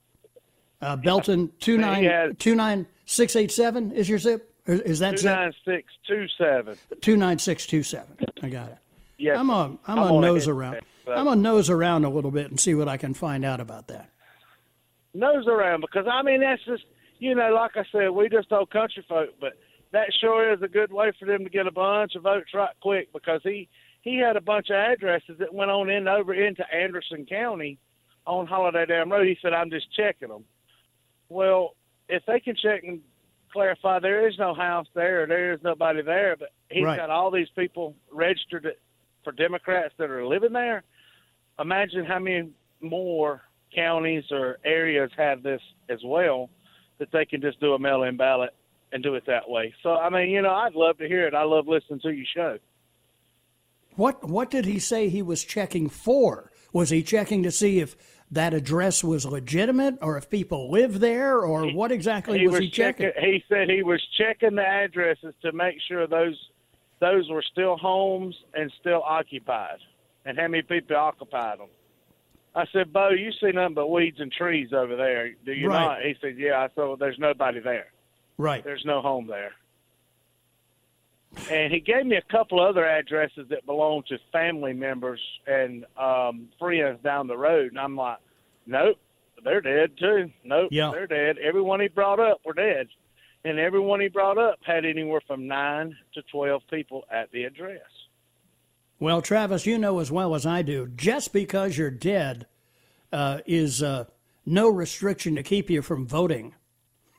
Uh, 0.81 0.97
Belton 0.97 1.53
two 1.59 1.73
He 1.73 1.79
nine 1.79 2.37
two 2.37 2.55
nine 2.55 2.87
six 3.05 3.37
eight 3.37 3.51
seven 3.51 3.93
is 3.93 4.09
your 4.09 4.19
zip? 4.19 4.55
Is 4.67 4.99
that 4.99 5.13
Two 5.13 5.17
zip? 5.19 5.37
nine 5.37 5.53
six 5.65 5.93
two 6.07 6.27
seven. 6.39 6.77
Two 7.01 7.17
nine 7.17 7.39
six 7.39 7.67
two 7.67 7.83
seven. 7.83 8.17
I 8.43 8.49
got 8.49 8.71
it. 8.71 8.79
Yes, 9.19 9.39
I'm 9.39 9.49
a 9.51 9.55
I'm, 9.55 9.79
I'm 9.87 9.99
a 9.99 10.15
on 10.15 10.21
nose 10.23 10.49
around. 10.49 10.81
I'm 11.09 11.29
a 11.29 11.37
nose 11.37 11.71
around 11.71 12.05
a 12.05 12.11
little 12.11 12.31
bit 12.33 12.51
and 12.51 12.59
see 12.59 12.75
what 12.75 12.89
I 12.89 12.97
can 12.97 13.15
find 13.15 13.45
out 13.45 13.61
about 13.61 13.87
that. 13.89 14.11
nose 15.15 15.47
around 15.47 15.81
because 15.81 16.07
I 16.11 16.23
mean 16.23 16.41
that's 16.41 16.63
just 16.65 16.85
you 17.19 17.35
know 17.35 17.51
like 17.55 17.77
I 17.77 17.85
said 17.93 18.11
we 18.11 18.29
just 18.29 18.53
old 18.53 18.71
country 18.71 19.05
folk 19.09 19.31
but 19.41 19.53
that 19.93 20.09
sure 20.21 20.53
is 20.53 20.61
a 20.63 20.69
good 20.69 20.93
way 20.93 21.13
for 21.19 21.25
them 21.27 21.45
to 21.45 21.51
get 21.51 21.67
a 21.67 21.71
bunch 21.71 22.17
of 22.17 22.23
votes 22.25 22.51
right 22.53 22.75
quick 22.83 23.13
because 23.13 23.41
he 23.45 23.69
he 24.03 24.19
had 24.19 24.37
a 24.37 24.41
bunch 24.41 24.69
of 24.71 24.77
addresses 24.77 25.39
that 25.39 25.55
went 25.55 25.71
on 25.71 25.89
in 25.89 26.09
over 26.09 26.35
into 26.35 26.65
Anderson 26.75 27.25
County 27.25 27.79
on 28.27 28.47
Holiday 28.47 28.85
Dam 28.87 29.11
Road. 29.11 29.27
He 29.27 29.39
said 29.41 29.53
I'm 29.55 29.71
just 29.71 29.87
checking 29.95 30.29
them. 30.29 30.45
Well, 31.29 31.75
if 32.09 32.25
they 32.27 32.41
can 32.41 32.57
check 32.57 32.83
and 32.85 33.01
clarify 33.53 33.99
there 33.99 34.29
is 34.29 34.39
no 34.39 34.55
house 34.55 34.87
there, 34.95 35.27
there 35.27 35.53
is 35.53 35.61
nobody 35.63 36.03
there, 36.03 36.37
but 36.37 36.51
he's 36.71 36.85
Right. 36.85 36.97
got 36.97 37.11
all 37.11 37.31
these 37.31 37.49
people 37.51 37.95
registered 38.11 38.67
for 39.25 39.33
Democrats 39.33 39.95
that 39.99 40.11
are 40.11 40.27
living 40.27 40.53
there. 40.53 40.85
Imagine 41.59 42.05
how 42.05 42.19
many 42.19 42.51
more 42.81 43.43
counties 43.75 44.25
or 44.31 44.59
areas 44.65 45.11
have 45.17 45.43
this 45.43 45.61
as 45.89 46.03
well 46.05 46.51
that 46.99 47.11
they 47.13 47.25
can 47.25 47.41
just 47.41 47.61
do 47.61 47.75
a 47.75 47.79
mail-in 47.79 48.17
ballot 48.17 48.55
and 48.93 49.03
do 49.03 49.15
it 49.15 49.25
that 49.27 49.49
way. 49.49 49.75
So 49.83 49.97
I 49.97 50.11
mean, 50.11 50.31
you 50.31 50.43
know, 50.43 50.55
I'd 50.55 50.75
love 50.75 50.99
to 50.99 51.09
hear 51.09 51.27
it. 51.27 51.35
I 51.35 51.43
love 51.43 51.67
listening 51.67 52.01
to 52.01 52.11
your 52.11 52.27
show. 52.35 52.59
What 53.97 54.29
what 54.29 54.51
did 54.51 54.67
he 54.67 54.79
say 54.79 55.09
he 55.09 55.23
was 55.23 55.43
checking 55.45 55.89
for? 55.89 56.51
Was 56.73 56.91
he 56.91 57.03
checking 57.03 57.43
to 57.43 57.51
see 57.51 57.81
if 57.81 57.97
that 58.31 58.53
address 58.55 59.05
was 59.05 59.25
legitimate 59.25 59.97
or 60.03 60.17
if 60.17 60.29
people 60.29 60.71
live 60.71 61.01
there 61.01 61.41
or 61.41 61.71
what 61.73 61.93
exactly 61.93 62.41
he 62.41 62.49
was, 62.49 62.59
he 62.61 62.71
checking? 62.71 63.11
He 63.19 63.45
said 63.49 63.71
he 63.71 63.83
was 63.83 64.03
checking 64.19 64.57
the 64.57 64.67
addresses 64.67 65.35
to 65.43 65.53
make 65.53 65.77
sure 65.89 66.07
those 66.07 66.37
those 66.99 67.29
were 67.31 67.43
still 67.43 67.77
homes 67.77 68.35
and 68.55 68.73
still 68.81 69.03
occupied, 69.03 69.79
and 70.25 70.39
how 70.39 70.49
many 70.49 70.63
people 70.63 70.97
occupied 70.97 71.59
them. 71.61 71.69
I 72.55 72.65
said, 72.73 72.91
Bo, 72.91 73.11
you 73.11 73.33
see 73.33 73.53
nothing 73.53 73.75
but 73.75 73.91
weeds 73.91 74.19
and 74.19 74.33
trees 74.33 74.73
over 74.73 74.97
there, 74.97 75.31
do 75.45 75.53
you 75.53 75.69
Right. 75.69 75.81
not? 75.85 76.03
He 76.03 76.17
said, 76.23 76.39
Yeah. 76.39 76.59
I 76.61 76.69
said, 76.69 76.77
well, 76.79 76.97
there's 76.97 77.19
nobody 77.19 77.61
there. 77.61 77.89
Right. 78.39 78.65
There's 78.65 78.85
no 78.87 79.03
home 79.03 79.27
there. 79.27 79.53
And 81.51 81.73
he 81.73 81.81
gave 81.81 82.07
me 82.07 82.17
a 82.17 82.23
couple 82.33 82.61
other 82.61 82.85
addresses 82.85 83.47
that 83.51 83.67
belong 83.67 84.03
to 84.09 84.19
family 84.33 84.73
members 84.73 85.21
and 85.47 85.85
um, 85.97 86.49
friends 86.59 86.99
down 87.05 87.27
the 87.27 87.37
road, 87.37 87.71
and 87.71 87.79
I'm 87.79 87.95
like, 87.97 88.19
nope, 88.67 88.97
they're 89.45 89.61
dead 89.61 89.91
too. 89.99 90.31
Nope, 90.45 90.69
Yeah. 90.73 90.91
they're 90.93 91.07
dead. 91.07 91.37
Everyone 91.39 91.81
he 91.81 91.89
brought 91.89 92.19
up 92.19 92.41
were 92.45 92.53
dead, 92.55 92.89
and 93.45 93.59
everyone 93.59 94.01
he 94.01 94.09
brought 94.09 94.39
up 94.39 94.59
had 94.65 94.85
anywhere 94.85 95.21
from 95.27 95.47
nine 95.47 95.95
to 96.15 96.23
twelve 96.33 96.63
people 96.71 97.05
at 97.11 97.31
the 97.33 97.45
address. 97.45 97.81
Well, 98.99 99.21
Travis, 99.21 99.67
you 99.67 99.79
know 99.79 99.99
as 100.01 100.11
well 100.11 100.35
as 100.35 100.47
I 100.47 100.63
do, 100.63 100.89
just 100.97 101.33
because 101.35 101.77
you're 101.77 101.91
dead 101.91 102.47
uh, 103.13 103.41
is 103.47 103.83
uh, 103.83 104.07
no 104.47 104.69
restriction 104.71 105.37
to 105.37 105.43
keep 105.43 105.69
you 105.71 105.83
from 105.83 106.07
voting. 106.07 106.55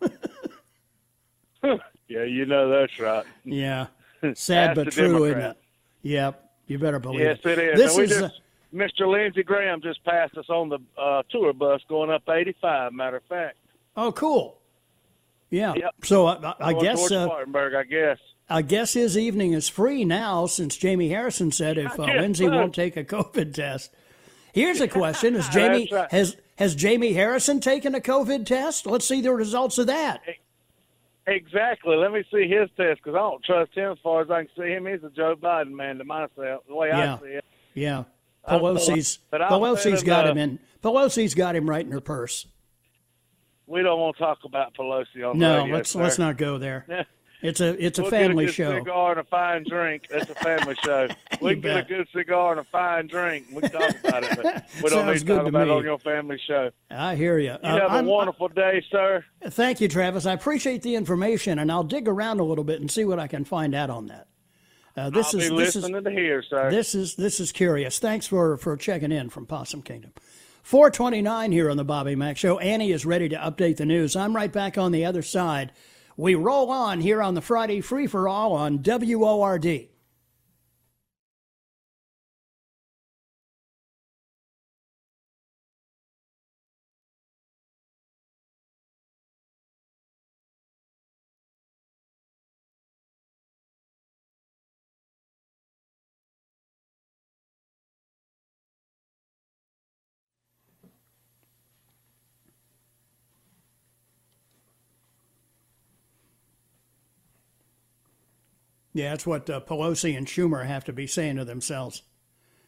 Yeah, 2.09 2.23
you 2.23 2.45
know 2.45 2.69
that's 2.69 2.97
right. 2.99 3.25
Yeah. 3.43 3.87
Sad 4.35 4.75
but 4.75 4.91
true, 4.91 5.25
isn't 5.25 5.39
it? 5.41 5.57
Yep. 6.03 6.43
You 6.67 6.79
better 6.79 6.99
believe 6.99 7.21
Yes, 7.21 7.39
it. 7.45 7.57
it 7.57 7.59
is. 7.59 7.77
This 7.95 7.97
is, 7.97 8.19
just, 8.19 8.41
Mr. 8.73 9.07
Lindsey 9.09 9.43
Graham 9.43 9.81
just 9.81 10.03
passed 10.03 10.37
us 10.37 10.49
on 10.49 10.69
the 10.69 10.79
uh, 10.97 11.23
tour 11.29 11.53
bus 11.53 11.81
going 11.87 12.09
up 12.09 12.23
85. 12.29 12.93
Matter 12.93 13.17
of 13.17 13.23
fact, 13.23 13.57
oh, 13.95 14.11
cool. 14.11 14.57
Yeah. 15.49 15.73
Yep. 15.75 15.91
So 16.03 16.27
I, 16.27 16.33
I- 16.35 16.55
I 16.59 16.73
guess 16.73 17.09
uh, 17.11 17.25
Spartanburg, 17.25 17.73
I 17.73 17.83
guess. 17.83 18.17
I 18.49 18.61
guess 18.61 18.93
his 18.93 19.17
evening 19.17 19.53
is 19.53 19.67
free 19.67 20.05
now 20.05 20.45
since 20.45 20.77
Jamie 20.77 21.09
Harrison 21.09 21.51
said 21.51 21.77
if 21.77 21.99
uh, 21.99 22.03
Lindsay 22.05 22.45
so. 22.45 22.51
won't 22.51 22.73
take 22.75 22.95
a 22.97 23.03
COVID 23.03 23.53
test. 23.53 23.93
Here's 24.53 24.79
a 24.81 24.87
question: 24.87 25.35
Has 25.35 25.47
Jamie 25.53 25.89
right. 25.91 26.09
has 26.11 26.35
has 26.57 26.73
Jamie 26.75 27.13
Harrison 27.13 27.59
taken 27.59 27.93
a 27.95 27.99
COVID 27.99 28.45
test? 28.45 28.85
Let's 28.85 29.05
see 29.07 29.19
the 29.21 29.33
results 29.33 29.77
of 29.77 29.87
that. 29.87 30.21
Exactly. 31.27 31.95
Let 31.97 32.13
me 32.13 32.23
see 32.31 32.47
his 32.47 32.69
test 32.77 33.01
because 33.03 33.15
I 33.15 33.19
don't 33.19 33.43
trust 33.43 33.73
him 33.75 33.91
as 33.91 33.97
far 34.01 34.21
as 34.21 34.31
I 34.31 34.43
can 34.45 34.49
see 34.57 34.69
him. 34.71 34.85
He's 34.85 35.03
a 35.03 35.09
Joe 35.09 35.35
Biden 35.35 35.71
man 35.71 35.97
to 35.97 36.05
myself, 36.05 36.63
the 36.67 36.73
way 36.75 36.87
Yeah. 36.87 37.15
I 37.15 37.19
see 37.19 37.25
it. 37.33 37.45
Yeah, 37.73 38.03
Pelosi's 38.47 39.19
but 39.29 39.41
Pelosi's 39.41 40.03
got 40.03 40.25
him 40.27 40.37
in. 40.37 40.57
Pelosi's 40.83 41.35
got 41.35 41.55
him 41.55 41.69
right 41.69 41.85
in 41.85 41.91
her 41.91 42.01
purse. 42.01 42.47
We 43.67 43.83
don't 43.83 43.99
want 43.99 44.15
to 44.15 44.23
talk 44.23 44.39
about 44.45 44.73
Pelosi 44.75 45.29
on 45.29 45.37
the 45.37 45.45
No, 45.45 45.57
radio, 45.63 45.75
let's 45.75 45.91
sir. 45.91 46.01
let's 46.01 46.17
not 46.17 46.37
go 46.37 46.57
there. 46.57 47.05
It's 47.41 47.61
a 47.61 47.83
it's 47.83 47.99
a 47.99 48.01
we'll 48.01 48.11
family 48.11 48.45
get 48.45 48.53
a 48.53 48.57
good 48.57 48.71
show. 48.73 48.79
cigar 48.79 49.11
and 49.11 49.19
a 49.19 49.23
fine 49.23 49.63
drink. 49.69 50.07
That's 50.09 50.29
a 50.29 50.35
family 50.35 50.75
show. 50.83 51.07
We 51.39 51.53
can 51.53 51.61
get 51.61 51.73
bet. 51.75 51.85
a 51.85 51.87
good 51.87 52.07
cigar 52.11 52.51
and 52.51 52.61
a 52.61 52.63
fine 52.63 53.07
drink. 53.07 53.47
We 53.53 53.61
can 53.61 53.71
talk 53.71 53.95
about 54.03 54.23
it. 54.23 54.35
But 54.41 54.65
we 54.83 54.89
don't 54.89 55.05
need 55.07 55.19
to 55.19 55.25
good 55.25 55.35
talk 55.35 55.43
to 55.43 55.49
about 55.49 55.67
it 55.67 55.71
me. 55.71 55.77
on 55.77 55.83
your 55.83 55.99
family 55.99 56.39
show. 56.47 56.71
I 56.89 57.15
hear 57.15 57.37
you. 57.37 57.55
You 57.63 57.69
have 57.69 57.93
a 57.93 58.03
wonderful 58.03 58.47
day, 58.47 58.83
sir. 58.89 59.23
Thank 59.49 59.81
you, 59.81 59.87
Travis. 59.87 60.25
I 60.25 60.33
appreciate 60.33 60.81
the 60.81 60.95
information, 60.95 61.59
and 61.59 61.71
I'll 61.71 61.83
dig 61.83 62.07
around 62.07 62.39
a 62.39 62.43
little 62.43 62.63
bit 62.63 62.81
and 62.81 62.89
see 62.89 63.05
what 63.05 63.19
I 63.19 63.27
can 63.27 63.45
find 63.45 63.75
out 63.75 63.91
on 63.91 64.07
that. 64.07 64.27
Uh, 64.95 65.11
this 65.11 65.35
I'll 65.35 65.41
is 65.41 65.49
this 65.51 65.75
is 65.75 65.85
to 65.85 66.09
here, 66.09 66.41
sir. 66.41 66.71
this 66.71 66.95
is 66.95 67.15
this 67.15 67.39
is 67.39 67.51
curious. 67.51 67.99
Thanks 67.99 68.25
for 68.25 68.57
for 68.57 68.75
checking 68.75 69.11
in 69.11 69.29
from 69.29 69.45
Possum 69.45 69.83
Kingdom. 69.83 70.11
429 70.63 71.51
here 71.51 71.69
on 71.69 71.77
the 71.77 71.85
Bobby 71.85 72.15
Mack 72.15 72.35
Show. 72.35 72.57
Annie 72.59 72.91
is 72.91 73.05
ready 73.05 73.29
to 73.29 73.37
update 73.37 73.77
the 73.77 73.85
news. 73.85 74.15
I'm 74.15 74.35
right 74.35 74.51
back 74.51 74.77
on 74.77 74.91
the 74.91 75.05
other 75.05 75.21
side. 75.21 75.71
We 76.19 76.33
roll 76.33 76.71
on 76.71 76.99
here 76.99 77.21
on 77.21 77.35
the 77.35 77.41
Friday 77.41 77.79
Free 77.79 78.07
for 78.07 78.27
All 78.27 78.53
on 78.53 78.81
WORD. 78.83 79.87
Yeah, 108.97 109.11
that's 109.11 109.27
what 109.27 109.47
uh, 109.47 109.59
Pelosi 109.61 110.17
and 110.17 110.25
Schumer 110.25 110.65
have 110.65 110.85
to 110.85 110.91
be 110.91 111.05
saying 111.05 111.35
to 111.35 111.45
themselves. 111.45 112.01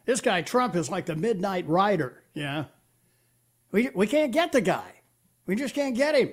This 0.06 0.22
guy 0.22 0.44
Trump 0.44 0.76
is 0.76 0.88
like 0.88 1.08
the 1.08 1.16
midnight 1.16 1.68
rider. 1.68 2.22
Yeah, 2.36 2.66
we 3.72 3.90
we 3.96 4.06
can't 4.06 4.32
get 4.32 4.52
the 4.52 4.62
guy. 4.62 5.02
We 5.48 5.56
just 5.56 5.74
can't 5.74 5.96
get 5.96 6.14
him. 6.14 6.32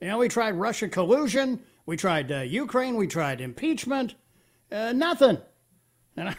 You 0.00 0.06
know, 0.06 0.18
we 0.18 0.28
tried 0.28 0.52
Russia 0.54 0.88
collusion, 0.88 1.60
we 1.86 1.96
tried 1.96 2.30
uh, 2.30 2.42
Ukraine, 2.42 2.94
we 2.94 3.08
tried 3.08 3.40
impeachment, 3.40 4.14
uh, 4.70 4.92
nothing. 4.92 5.38
And, 6.16 6.28
I- 6.28 6.36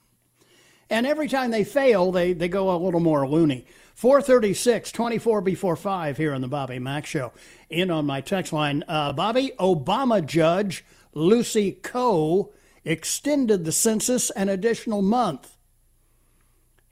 and 0.90 1.06
every 1.06 1.28
time 1.28 1.52
they 1.52 1.62
fail, 1.62 2.10
they, 2.10 2.32
they 2.32 2.48
go 2.48 2.74
a 2.74 2.78
little 2.78 2.98
more 2.98 3.28
loony. 3.28 3.66
436, 3.94 4.90
24 4.90 5.42
before 5.42 5.76
5 5.76 6.16
here 6.16 6.32
on 6.34 6.40
the 6.40 6.48
Bobby 6.48 6.80
Mack 6.80 7.06
Show. 7.06 7.32
In 7.68 7.90
on 7.90 8.06
my 8.06 8.20
text 8.20 8.52
line, 8.52 8.82
uh, 8.88 9.12
Bobby, 9.12 9.52
Obama 9.60 10.24
judge 10.24 10.84
Lucy 11.12 11.72
Koh 11.72 12.52
extended 12.84 13.64
the 13.64 13.72
census 13.72 14.30
an 14.30 14.48
additional 14.48 15.02
month. 15.02 15.56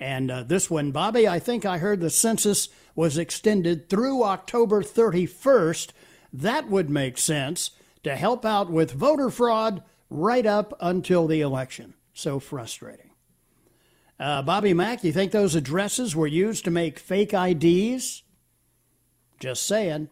And 0.01 0.31
uh, 0.31 0.43
this 0.45 0.71
one, 0.71 0.93
Bobby, 0.93 1.27
I 1.27 1.39
think 1.39 1.65
I 1.65 1.79
heard 1.79 2.01
the 2.01 2.11
census 2.11 2.69
was 2.95 3.19
extended 3.19 3.89
through 3.89 4.23
October 4.23 4.83
31st. 4.83 5.91
That 6.33 6.69
would 6.69 6.91
make 6.91 7.19
sense 7.19 7.73
to 8.05 8.15
help 8.17 8.45
out 8.45 8.71
with 8.71 8.93
voter 8.93 9.31
fraud 9.31 9.83
right 10.09 10.47
up 10.47 10.73
until 10.81 11.27
the 11.27 11.41
election. 11.41 11.95
So 12.13 12.39
frustrating. 12.39 13.11
Uh, 14.21 14.43
Bobby 14.43 14.75
Mack, 14.75 15.05
you 15.05 15.13
think 15.13 15.31
those 15.31 15.55
addresses 15.55 16.15
were 16.17 16.27
used 16.27 16.65
to 16.65 16.71
make 16.71 16.99
fake 16.99 17.33
IDs? 17.33 18.23
Just 19.39 19.65
saying. 19.65 20.09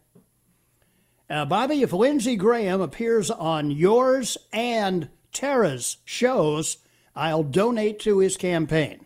Uh, 1.28 1.44
Bobby, 1.44 1.82
if 1.82 1.92
Lindsey 1.92 2.36
Graham 2.36 2.80
appears 2.80 3.30
on 3.30 3.70
yours 3.70 4.38
and 4.52 5.08
Tara's 5.32 5.96
shows, 6.04 6.78
I'll 7.16 7.42
donate 7.42 7.98
to 8.00 8.18
his 8.18 8.36
campaign. 8.36 9.04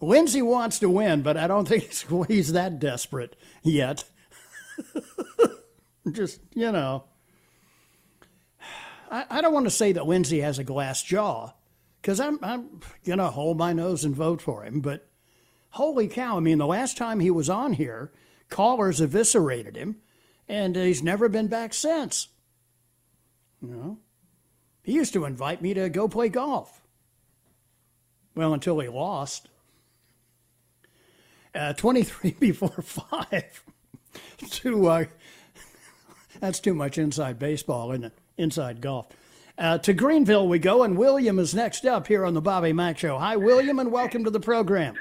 Lindsey 0.00 0.42
wants 0.42 0.78
to 0.80 0.90
win, 0.90 1.22
but 1.22 1.36
I 1.36 1.46
don't 1.46 1.66
think 1.66 1.84
he's, 2.28 2.52
that 2.52 2.78
desperate 2.78 3.36
yet. 3.62 4.04
Just, 6.12 6.40
you 6.54 6.70
know. 6.70 7.04
I, 9.10 9.24
I 9.30 9.40
don't 9.40 9.54
want 9.54 9.66
to 9.66 9.70
say 9.70 9.92
that 9.92 10.06
Lindsey 10.06 10.40
has 10.40 10.58
a 10.58 10.64
glass 10.64 11.02
jaw 11.02 11.52
because 12.00 12.20
I'm, 12.20 12.38
I'm 12.42 12.80
going 13.04 13.18
to 13.18 13.30
hold 13.30 13.58
my 13.58 13.72
nose 13.72 14.04
and 14.04 14.14
vote 14.14 14.40
for 14.40 14.64
him. 14.64 14.80
But 14.80 15.08
holy 15.70 16.06
cow, 16.06 16.36
I 16.36 16.40
mean, 16.40 16.58
the 16.58 16.66
last 16.66 16.96
time 16.96 17.20
he 17.20 17.30
was 17.30 17.48
on 17.48 17.72
here, 17.72 18.12
callers 18.48 19.00
eviscerated 19.00 19.76
him, 19.76 19.96
and 20.48 20.76
he's 20.76 21.02
never 21.02 21.28
been 21.28 21.48
back 21.48 21.74
since. 21.74 22.28
You 23.60 23.68
know? 23.68 23.98
He 24.82 24.92
used 24.92 25.12
to 25.12 25.24
invite 25.24 25.60
me 25.60 25.74
to 25.74 25.88
go 25.88 26.08
play 26.08 26.28
golf. 26.28 26.80
Well, 28.34 28.54
until 28.54 28.78
he 28.80 28.88
lost. 28.88 29.48
Uh, 31.54 31.72
23 31.72 32.30
before 32.40 32.70
5. 32.70 33.64
to, 34.50 34.86
uh, 34.86 35.04
that's 36.40 36.60
too 36.60 36.74
much 36.74 36.98
inside 36.98 37.38
baseball, 37.38 37.90
isn't 37.92 38.04
it? 38.04 38.12
Inside 38.36 38.80
golf. 38.80 39.08
Uh, 39.58 39.76
to 39.78 39.92
Greenville 39.92 40.46
we 40.46 40.60
go, 40.60 40.84
and 40.84 40.96
William 40.96 41.40
is 41.40 41.52
next 41.52 41.84
up 41.84 42.06
here 42.06 42.24
on 42.24 42.32
the 42.32 42.40
Bobby 42.40 42.72
Mack 42.72 42.96
Show. 42.96 43.18
Hi, 43.18 43.34
William, 43.34 43.80
and 43.80 43.90
welcome 43.90 44.22
to 44.22 44.30
the 44.30 44.38
program. 44.38 44.94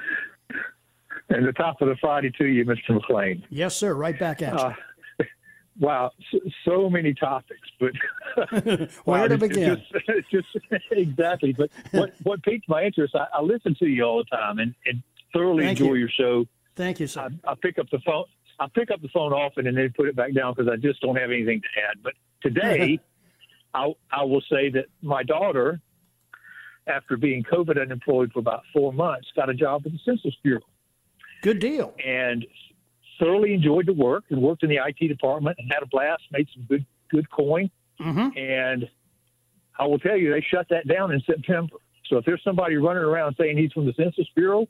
And 1.30 1.46
the 1.46 1.52
top 1.52 1.82
of 1.82 1.90
the 1.90 1.96
Friday 2.00 2.32
to 2.38 2.46
you, 2.46 2.64
Mr. 2.64 2.90
McLean. 2.92 3.44
Yes, 3.50 3.76
sir. 3.76 3.94
Right 3.94 4.18
back 4.18 4.42
at 4.42 4.54
you. 4.54 4.60
Uh, 4.60 4.74
wow, 5.80 6.12
so, 6.32 6.40
so 6.64 6.90
many 6.90 7.14
topics, 7.14 7.68
but 7.80 7.92
Where 8.64 8.90
wow, 9.06 9.28
to 9.28 9.38
begin? 9.38 9.82
Just, 9.92 10.32
just 10.32 10.48
exactly. 10.92 11.54
But 11.54 11.70
what 11.92 12.14
what 12.24 12.44
piqued 12.44 12.70
my 12.70 12.84
interest, 12.84 13.14
I, 13.16 13.26
I 13.34 13.42
listen 13.42 13.76
to 13.80 13.88
you 13.88 14.04
all 14.04 14.20
the 14.20 14.36
time 14.36 14.60
and, 14.60 14.74
and 14.86 15.04
thoroughly 15.34 15.66
Thank 15.66 15.80
enjoy 15.80 15.94
you. 15.94 16.00
your 16.02 16.10
show. 16.10 16.46
Thank 16.76 17.00
you, 17.00 17.08
sir. 17.08 17.30
I, 17.46 17.52
I 17.52 17.56
pick 17.62 17.78
up 17.78 17.90
the 17.90 18.00
phone. 18.06 18.26
I 18.60 18.68
pick 18.74 18.90
up 18.90 19.02
the 19.02 19.10
phone 19.10 19.34
often 19.34 19.68
and 19.68 19.78
then 19.78 19.94
put 19.96 20.08
it 20.08 20.16
back 20.16 20.34
down 20.34 20.54
because 20.56 20.72
I 20.72 20.78
just 20.78 21.02
don't 21.02 21.16
have 21.16 21.30
anything 21.30 21.62
to 21.62 21.68
add. 21.90 21.98
But 22.02 22.14
today, 22.42 23.00
I 23.74 23.92
I 24.12 24.24
will 24.24 24.44
say 24.50 24.70
that 24.70 24.86
my 25.02 25.24
daughter, 25.24 25.82
after 26.88 27.18
being 27.18 27.44
COVID 27.44 27.82
unemployed 27.82 28.32
for 28.32 28.40
about 28.40 28.62
four 28.72 28.94
months, 28.94 29.28
got 29.36 29.50
a 29.50 29.54
job 29.54 29.84
with 29.84 29.94
the 29.94 30.00
Census 30.06 30.36
Bureau 30.42 30.62
Good 31.42 31.60
deal. 31.60 31.94
and 32.04 32.46
thoroughly 33.20 33.54
enjoyed 33.54 33.86
the 33.86 33.94
work 33.94 34.26
and 34.30 34.42
worked 34.42 34.64
in 34.64 34.70
the 34.70 34.78
IT 34.78 35.08
department 35.08 35.58
and 35.60 35.72
had 35.72 35.84
a 35.84 35.88
blast, 35.88 36.24
made 36.32 36.48
some 36.54 36.64
good 36.64 36.86
good 37.10 37.30
coin. 37.32 37.70
Mm-hmm. 38.00 38.38
And 38.38 38.90
I 39.80 39.86
will 39.86 40.00
tell 40.00 40.18
you, 40.18 40.32
they 40.32 40.42
shut 40.42 40.68
that 40.70 40.88
down 40.88 41.12
in 41.12 41.22
September. 41.26 41.78
So 42.10 42.18
if 42.18 42.26
there's 42.26 42.44
somebody 42.44 42.78
running 42.78 43.04
around 43.04 43.36
saying 43.40 43.58
he's 43.58 43.72
from 43.72 43.86
the 43.86 43.94
Census 43.94 44.28
Bureau, 44.36 44.68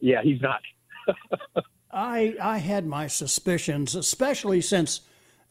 yeah, 0.00 0.22
he's 0.22 0.40
not. 0.40 0.60
I 1.92 2.36
I 2.40 2.58
had 2.58 2.86
my 2.86 3.06
suspicions, 3.06 3.94
especially 3.94 4.60
since 4.60 5.00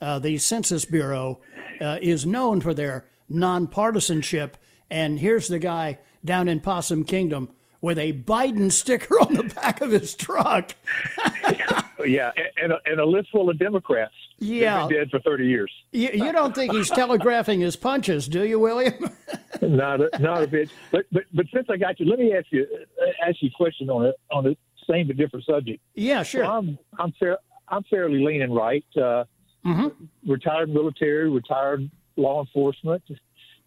uh, 0.01 0.19
the 0.19 0.37
Census 0.37 0.85
Bureau 0.85 1.41
uh, 1.81 1.97
is 2.01 2.25
known 2.25 2.61
for 2.61 2.73
their 2.73 3.05
nonpartisanship. 3.29 4.53
And 4.89 5.19
here's 5.19 5.47
the 5.47 5.59
guy 5.59 5.99
down 6.23 6.47
in 6.47 6.61
Possum 6.61 7.03
Kingdom 7.03 7.49
with 7.81 7.97
a 7.97 8.13
Biden 8.13 8.71
sticker 8.71 9.15
on 9.19 9.33
the 9.33 9.43
back 9.43 9.81
of 9.81 9.91
his 9.91 10.15
truck. 10.15 10.75
yeah, 12.05 12.31
and, 12.35 12.47
and, 12.63 12.73
a, 12.73 12.77
and 12.85 12.99
a 12.99 13.05
list 13.05 13.29
full 13.31 13.49
of 13.49 13.57
Democrats. 13.57 14.13
Yeah. 14.39 14.87
been 14.87 14.97
dead 14.97 15.09
for 15.11 15.19
30 15.19 15.45
years. 15.45 15.71
You, 15.91 16.09
you 16.13 16.31
don't 16.31 16.55
think 16.55 16.71
he's 16.71 16.89
telegraphing 16.89 17.59
his 17.59 17.75
punches, 17.75 18.27
do 18.27 18.43
you, 18.45 18.59
William? 18.59 19.09
not 19.61 20.01
a, 20.01 20.09
not 20.19 20.43
a 20.43 20.47
bit. 20.47 20.69
But 20.91 21.05
but 21.11 21.23
but 21.33 21.45
since 21.53 21.67
I 21.69 21.77
got 21.77 21.99
you, 21.99 22.05
let 22.05 22.19
me 22.19 22.33
ask 22.33 22.45
you 22.51 22.65
uh, 23.01 23.27
ask 23.27 23.37
you 23.41 23.49
a 23.53 23.57
question 23.57 23.89
on 23.89 24.05
it 24.05 24.15
on 24.31 24.45
the 24.45 24.55
same 24.89 25.07
but 25.07 25.17
different 25.17 25.45
subject. 25.45 25.81
yeah, 25.95 26.23
sure. 26.23 26.45
So 26.45 26.49
I'm 26.49 26.77
I'm 26.97 27.11
fair, 27.19 27.37
I'm 27.67 27.83
fairly 27.89 28.23
leaning 28.23 28.51
right. 28.53 28.85
Uh, 28.95 29.25
Mm-hmm. 29.65 30.31
Retired 30.31 30.69
military, 30.69 31.29
retired 31.29 31.91
law 32.15 32.39
enforcement. 32.39 33.03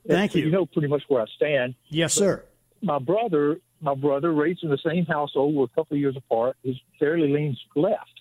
Thank 0.08 0.34
you. 0.34 0.44
You 0.44 0.50
know 0.50 0.64
pretty 0.64 0.88
much 0.88 1.02
where 1.08 1.20
I 1.20 1.26
stand. 1.36 1.74
yes, 1.90 2.14
sir. 2.14 2.44
My 2.80 2.98
brother, 2.98 3.58
my 3.82 3.94
brother, 3.94 4.32
raised 4.32 4.62
in 4.62 4.70
the 4.70 4.78
same 4.78 5.04
household. 5.04 5.54
We're 5.54 5.64
a 5.64 5.68
couple 5.68 5.96
of 5.96 6.00
years 6.00 6.16
apart. 6.16 6.56
Is 6.64 6.76
fairly 6.98 7.32
leans 7.32 7.60
left, 7.74 8.20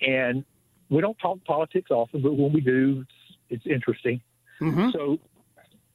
and 0.00 0.44
we 0.90 1.00
don't 1.00 1.18
talk 1.18 1.42
politics 1.44 1.90
often, 1.90 2.20
but 2.22 2.34
when 2.34 2.52
we 2.52 2.60
do, 2.60 3.04
it's, 3.48 3.64
it's 3.64 3.66
interesting. 3.66 4.20
Mm-hmm. 4.60 4.90
So 4.90 5.18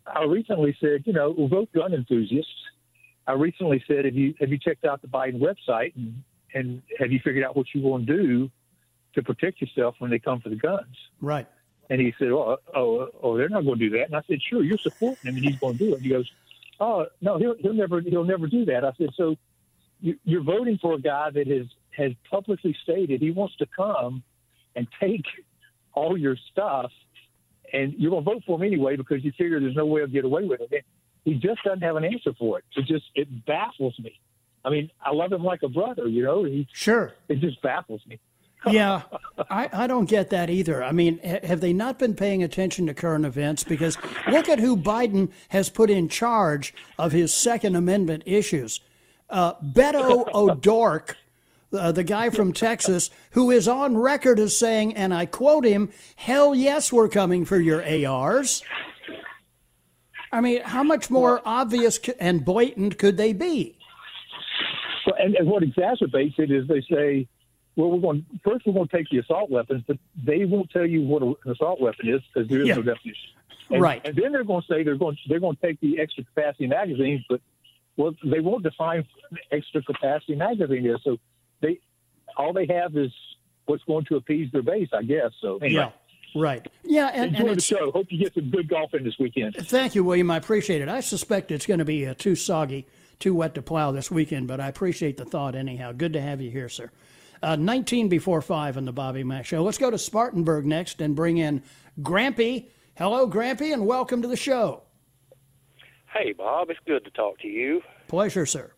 I 0.05 0.23
recently 0.23 0.75
said, 0.81 1.03
you 1.05 1.13
know, 1.13 1.35
we're 1.37 1.47
both 1.47 1.71
gun 1.71 1.93
enthusiasts. 1.93 2.51
I 3.27 3.33
recently 3.33 3.83
said, 3.87 4.05
have 4.05 4.15
you 4.15 4.33
have 4.39 4.49
you 4.49 4.57
checked 4.57 4.85
out 4.85 5.01
the 5.01 5.07
Biden 5.07 5.39
website 5.39 5.95
and 5.95 6.23
and 6.53 6.81
have 6.97 7.11
you 7.11 7.19
figured 7.23 7.43
out 7.43 7.55
what 7.55 7.67
you 7.73 7.81
want 7.81 8.07
to 8.07 8.17
do 8.17 8.51
to 9.15 9.21
protect 9.21 9.61
yourself 9.61 9.95
when 9.99 10.09
they 10.09 10.19
come 10.19 10.41
for 10.41 10.49
the 10.49 10.55
guns? 10.55 10.95
Right. 11.21 11.47
And 11.89 12.01
he 12.01 12.13
said, 12.19 12.29
oh, 12.29 12.57
oh, 12.75 13.09
oh, 13.21 13.37
they're 13.37 13.49
not 13.49 13.63
going 13.63 13.79
to 13.79 13.89
do 13.89 13.97
that. 13.97 14.07
And 14.07 14.15
I 14.15 14.21
said, 14.27 14.39
sure, 14.41 14.63
you're 14.63 14.77
supporting 14.77 15.29
him, 15.29 15.35
and 15.37 15.45
he's 15.45 15.57
going 15.57 15.77
to 15.77 15.85
do 15.85 15.91
it. 15.93 15.97
And 15.97 16.03
he 16.03 16.09
goes, 16.09 16.29
oh, 16.79 17.05
no, 17.21 17.37
he'll 17.37 17.55
he'll 17.59 17.73
never 17.73 18.01
he'll 18.01 18.23
never 18.23 18.47
do 18.47 18.65
that. 18.65 18.83
I 18.83 18.91
said, 18.97 19.09
so 19.15 19.35
you, 19.99 20.17
you're 20.23 20.43
voting 20.43 20.77
for 20.81 20.93
a 20.93 20.99
guy 20.99 21.29
that 21.31 21.47
has 21.47 21.65
has 21.91 22.11
publicly 22.29 22.75
stated 22.83 23.21
he 23.21 23.31
wants 23.31 23.55
to 23.57 23.65
come 23.75 24.23
and 24.75 24.87
take 24.99 25.25
all 25.93 26.15
your 26.17 26.37
stuff 26.51 26.91
and 27.73 27.93
you're 27.97 28.11
going 28.11 28.23
to 28.23 28.31
vote 28.31 28.43
for 28.45 28.57
him 28.57 28.63
anyway 28.63 28.95
because 28.95 29.23
you 29.23 29.31
figure 29.31 29.59
there's 29.59 29.75
no 29.75 29.85
way 29.85 30.01
of 30.01 30.11
get 30.11 30.25
away 30.25 30.45
with 30.45 30.61
it. 30.71 30.85
He 31.25 31.33
just 31.33 31.63
doesn't 31.63 31.81
have 31.81 31.95
an 31.95 32.05
answer 32.05 32.33
for 32.37 32.59
it. 32.59 32.65
It 32.75 32.85
just 32.85 33.05
it 33.15 33.45
baffles 33.45 33.97
me. 33.99 34.19
I 34.63 34.69
mean, 34.69 34.89
I 35.01 35.11
love 35.11 35.31
him 35.31 35.43
like 35.43 35.63
a 35.63 35.67
brother, 35.67 36.07
you 36.07 36.23
know. 36.23 36.43
He 36.43 36.67
sure. 36.71 37.13
It 37.27 37.39
just 37.39 37.61
baffles 37.61 38.01
me. 38.07 38.19
Yeah, 38.65 39.03
I, 39.49 39.69
I 39.71 39.87
don't 39.87 40.09
get 40.09 40.29
that 40.31 40.49
either. 40.49 40.83
I 40.83 40.91
mean, 40.91 41.19
have 41.19 41.61
they 41.61 41.73
not 41.73 41.99
been 41.99 42.15
paying 42.15 42.43
attention 42.43 42.87
to 42.87 42.93
current 42.93 43.25
events? 43.25 43.63
Because 43.63 43.97
look 44.29 44.49
at 44.49 44.59
who 44.59 44.75
Biden 44.75 45.31
has 45.49 45.69
put 45.69 45.89
in 45.89 46.09
charge 46.09 46.73
of 46.97 47.11
his 47.11 47.33
Second 47.33 47.75
Amendment 47.75 48.23
issues. 48.25 48.81
Uh, 49.29 49.53
Beto 49.55 50.27
O'Rourke, 50.33 51.17
uh, 51.73 51.91
the 51.91 52.03
guy 52.03 52.29
from 52.29 52.53
Texas, 52.53 53.09
who 53.31 53.51
is 53.51 53.67
on 53.67 53.97
record 53.97 54.39
as 54.39 54.57
saying, 54.57 54.95
and 54.95 55.13
I 55.13 55.25
quote 55.25 55.65
him, 55.65 55.91
hell 56.15 56.55
yes, 56.55 56.91
we're 56.91 57.09
coming 57.09 57.45
for 57.45 57.59
your 57.59 57.83
ARs. 58.07 58.63
I 60.31 60.41
mean, 60.41 60.61
how 60.61 60.83
much 60.83 61.09
more 61.09 61.41
obvious 61.45 61.99
and 62.19 62.43
blatant 62.43 62.97
could 62.97 63.17
they 63.17 63.33
be? 63.33 63.77
Well, 65.05 65.15
and, 65.19 65.35
and 65.35 65.47
what 65.47 65.63
exacerbates 65.63 66.37
it 66.37 66.51
is 66.51 66.67
they 66.67 66.81
say, 66.89 67.27
well, 67.77 67.91
we're 67.91 67.99
going 67.99 68.25
first 68.43 68.65
we're 68.65 68.73
going 68.73 68.87
to 68.87 68.97
take 68.97 69.07
the 69.09 69.19
assault 69.19 69.49
weapons, 69.49 69.83
but 69.87 69.97
they 70.25 70.43
won't 70.45 70.69
tell 70.71 70.85
you 70.85 71.03
what 71.03 71.21
an 71.21 71.35
assault 71.45 71.79
weapon 71.79 72.09
is 72.09 72.21
because 72.33 72.49
there 72.49 72.61
is 72.61 72.67
yeah. 72.67 72.75
no 72.75 72.81
definition. 72.81 73.29
And, 73.69 73.81
right. 73.81 74.01
And 74.03 74.15
then 74.15 74.31
they're 74.31 74.43
going 74.43 74.63
to 74.63 74.67
say 74.67 74.83
they're 74.83 74.97
going 74.97 75.17
they're 75.29 75.39
going 75.39 75.55
to 75.55 75.61
take 75.61 75.79
the 75.79 75.99
extra 75.99 76.23
capacity 76.23 76.67
magazines, 76.67 77.23
but 77.29 77.39
well, 77.95 78.15
they 78.23 78.39
won't 78.39 78.63
define 78.63 79.05
extra 79.51 79.83
capacity 79.83 80.35
magazine 80.35 80.85
is. 80.87 80.97
So 81.03 81.17
they 81.61 81.79
all 82.35 82.51
they 82.51 82.65
have 82.67 82.97
is 82.97 83.11
what's 83.67 83.83
going 83.83 84.05
to 84.05 84.15
appease 84.15 84.51
their 84.51 84.63
base, 84.63 84.89
I 84.91 85.03
guess. 85.03 85.31
So 85.39 85.57
anyway. 85.57 85.73
yeah. 85.73 85.91
Right. 86.35 86.67
Yeah, 86.83 87.07
and, 87.13 87.35
enjoy 87.35 87.47
and 87.47 87.57
the 87.57 87.61
show. 87.61 87.91
Hope 87.91 88.07
you 88.09 88.19
get 88.19 88.33
some 88.33 88.49
good 88.49 88.67
golf 88.67 88.93
in 88.93 89.03
this 89.03 89.17
weekend. 89.17 89.55
Thank 89.55 89.95
you, 89.95 90.03
William. 90.03 90.29
I 90.29 90.37
appreciate 90.37 90.81
it. 90.81 90.89
I 90.89 90.99
suspect 90.99 91.51
it's 91.51 91.65
going 91.65 91.79
to 91.79 91.85
be 91.85 92.05
uh, 92.05 92.13
too 92.15 92.35
soggy, 92.35 92.85
too 93.17 93.33
wet 93.33 93.55
to 93.55 93.61
plow 93.61 93.91
this 93.91 94.11
weekend, 94.11 94.47
but 94.47 94.59
I 94.59 94.67
appreciate 94.67 95.17
the 95.17 95.25
thought 95.25 95.55
anyhow. 95.55 95.93
Good 95.93 96.13
to 96.13 96.21
have 96.21 96.41
you 96.41 96.51
here, 96.51 96.69
sir. 96.69 96.91
Uh, 97.41 97.55
19 97.55 98.09
before 98.09 98.41
5 98.41 98.77
on 98.77 98.85
the 98.85 98.91
Bobby 98.91 99.23
Mack 99.23 99.45
Show. 99.45 99.63
Let's 99.63 99.77
go 99.77 99.91
to 99.91 99.97
Spartanburg 99.97 100.65
next 100.65 101.01
and 101.01 101.15
bring 101.15 101.37
in 101.37 101.63
Grampy. 102.01 102.69
Hello, 102.95 103.29
Grampy, 103.29 103.73
and 103.73 103.85
welcome 103.85 104.21
to 104.21 104.27
the 104.27 104.35
show. 104.35 104.83
Hey, 106.11 106.33
Bob. 106.33 106.69
It's 106.69 106.79
good 106.87 107.03
to 107.05 107.11
talk 107.11 107.39
to 107.39 107.47
you. 107.47 107.81
Pleasure, 108.07 108.45
sir. 108.45 108.71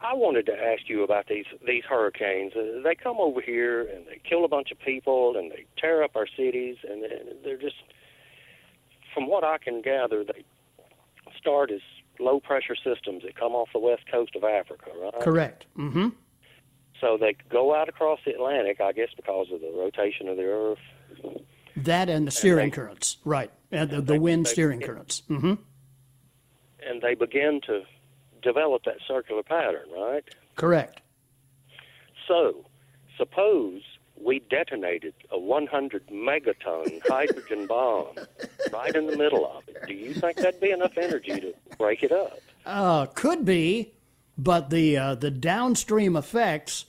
I 0.00 0.14
wanted 0.14 0.46
to 0.46 0.52
ask 0.52 0.88
you 0.88 1.04
about 1.04 1.28
these 1.28 1.44
these 1.66 1.84
hurricanes. 1.88 2.52
Uh, 2.56 2.82
they 2.82 2.94
come 2.94 3.18
over 3.18 3.40
here 3.40 3.82
and 3.82 4.04
they 4.06 4.20
kill 4.28 4.44
a 4.44 4.48
bunch 4.48 4.72
of 4.72 4.78
people 4.80 5.36
and 5.36 5.50
they 5.50 5.64
tear 5.78 6.02
up 6.02 6.16
our 6.16 6.26
cities 6.36 6.76
and 6.88 7.04
they're 7.44 7.56
just, 7.56 7.76
from 9.14 9.28
what 9.28 9.44
I 9.44 9.58
can 9.58 9.80
gather, 9.80 10.24
they 10.24 10.44
start 11.38 11.70
as 11.70 11.80
low 12.18 12.40
pressure 12.40 12.74
systems 12.76 13.22
that 13.22 13.36
come 13.36 13.52
off 13.52 13.68
the 13.72 13.78
west 13.78 14.02
coast 14.10 14.34
of 14.34 14.44
Africa, 14.44 14.90
right? 15.00 15.20
Correct. 15.20 15.66
Mm-hmm. 15.78 16.08
So 17.02 17.18
they 17.20 17.36
go 17.50 17.74
out 17.74 17.88
across 17.88 18.20
the 18.24 18.32
Atlantic, 18.32 18.80
I 18.80 18.92
guess, 18.92 19.08
because 19.16 19.48
of 19.52 19.60
the 19.60 19.72
rotation 19.76 20.28
of 20.28 20.36
the 20.36 20.44
Earth. 20.44 20.78
That 21.76 22.08
and 22.08 22.28
the 22.28 22.30
steering 22.30 22.64
and 22.64 22.72
they, 22.72 22.76
currents, 22.76 23.16
right? 23.24 23.50
And 23.72 23.90
the, 23.90 24.00
the 24.00 24.20
wind 24.20 24.46
they, 24.46 24.50
steering 24.50 24.78
they, 24.78 24.86
currents. 24.86 25.22
Mm-hmm. 25.28 25.54
And 26.88 27.02
they 27.02 27.14
begin 27.16 27.60
to 27.66 27.82
develop 28.40 28.84
that 28.84 28.98
circular 29.06 29.42
pattern, 29.42 29.88
right? 29.92 30.22
Correct. 30.54 31.00
So, 32.28 32.64
suppose 33.18 33.82
we 34.16 34.38
detonated 34.38 35.14
a 35.32 35.38
100 35.40 36.06
megaton 36.06 37.00
hydrogen 37.08 37.66
bomb 37.66 38.14
right 38.72 38.94
in 38.94 39.08
the 39.08 39.16
middle 39.16 39.44
of 39.44 39.64
it. 39.66 39.88
Do 39.88 39.94
you 39.94 40.14
think 40.14 40.36
that'd 40.36 40.60
be 40.60 40.70
enough 40.70 40.96
energy 40.96 41.40
to 41.40 41.52
break 41.78 42.04
it 42.04 42.12
up? 42.12 42.38
Uh, 42.64 43.06
could 43.06 43.44
be, 43.44 43.92
but 44.38 44.70
the 44.70 44.96
uh, 44.96 45.14
the 45.16 45.32
downstream 45.32 46.14
effects 46.14 46.84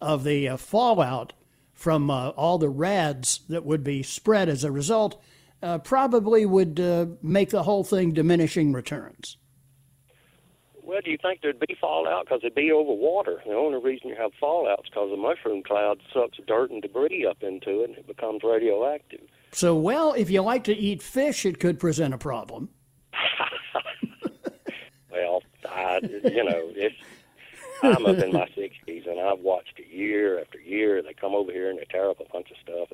of 0.00 0.24
the 0.24 0.48
uh, 0.48 0.56
fallout 0.56 1.32
from 1.72 2.10
uh, 2.10 2.30
all 2.30 2.58
the 2.58 2.68
rads 2.68 3.40
that 3.48 3.64
would 3.64 3.84
be 3.84 4.02
spread 4.02 4.48
as 4.48 4.64
a 4.64 4.72
result 4.72 5.20
uh, 5.62 5.78
probably 5.78 6.46
would 6.46 6.80
uh, 6.80 7.06
make 7.22 7.50
the 7.50 7.62
whole 7.62 7.84
thing 7.84 8.12
diminishing 8.12 8.72
returns. 8.72 9.36
Well, 10.88 11.00
do 11.04 11.10
you 11.10 11.18
think 11.20 11.42
there'd 11.42 11.60
be 11.60 11.76
fallout? 11.78 12.24
Because 12.24 12.40
it'd 12.42 12.54
be 12.54 12.72
over 12.72 12.94
water. 12.94 13.42
The 13.46 13.52
only 13.52 13.78
reason 13.78 14.08
you 14.08 14.16
have 14.16 14.30
fallout 14.40 14.80
is 14.84 14.88
because 14.88 15.10
the 15.10 15.18
mushroom 15.18 15.62
cloud 15.62 16.00
sucks 16.14 16.38
dirt 16.46 16.70
and 16.70 16.80
debris 16.80 17.26
up 17.28 17.42
into 17.42 17.82
it 17.82 17.90
and 17.90 17.98
it 17.98 18.06
becomes 18.06 18.40
radioactive. 18.42 19.20
So, 19.52 19.76
well, 19.76 20.14
if 20.14 20.30
you 20.30 20.40
like 20.40 20.64
to 20.64 20.74
eat 20.74 21.02
fish, 21.02 21.44
it 21.44 21.60
could 21.60 21.78
present 21.78 22.14
a 22.14 22.18
problem. 22.18 22.70
well, 25.12 25.42
I, 25.68 26.00
you 26.02 26.44
know, 26.44 26.70
it's, 26.74 26.96
I'm 27.82 28.06
up 28.06 28.16
in 28.16 28.32
my 28.32 28.48
60s 28.56 28.72
and 28.86 28.87
I've 29.28 29.40
watched 29.40 29.78
it 29.78 29.86
year 29.88 30.40
after 30.40 30.58
year. 30.58 31.02
They 31.02 31.12
come 31.12 31.34
over 31.34 31.52
here 31.52 31.70
and 31.70 31.78
they 31.78 31.84
tear 31.84 32.10
up 32.10 32.20
a 32.20 32.32
bunch 32.32 32.50
of 32.50 32.56
stuff. 32.62 32.88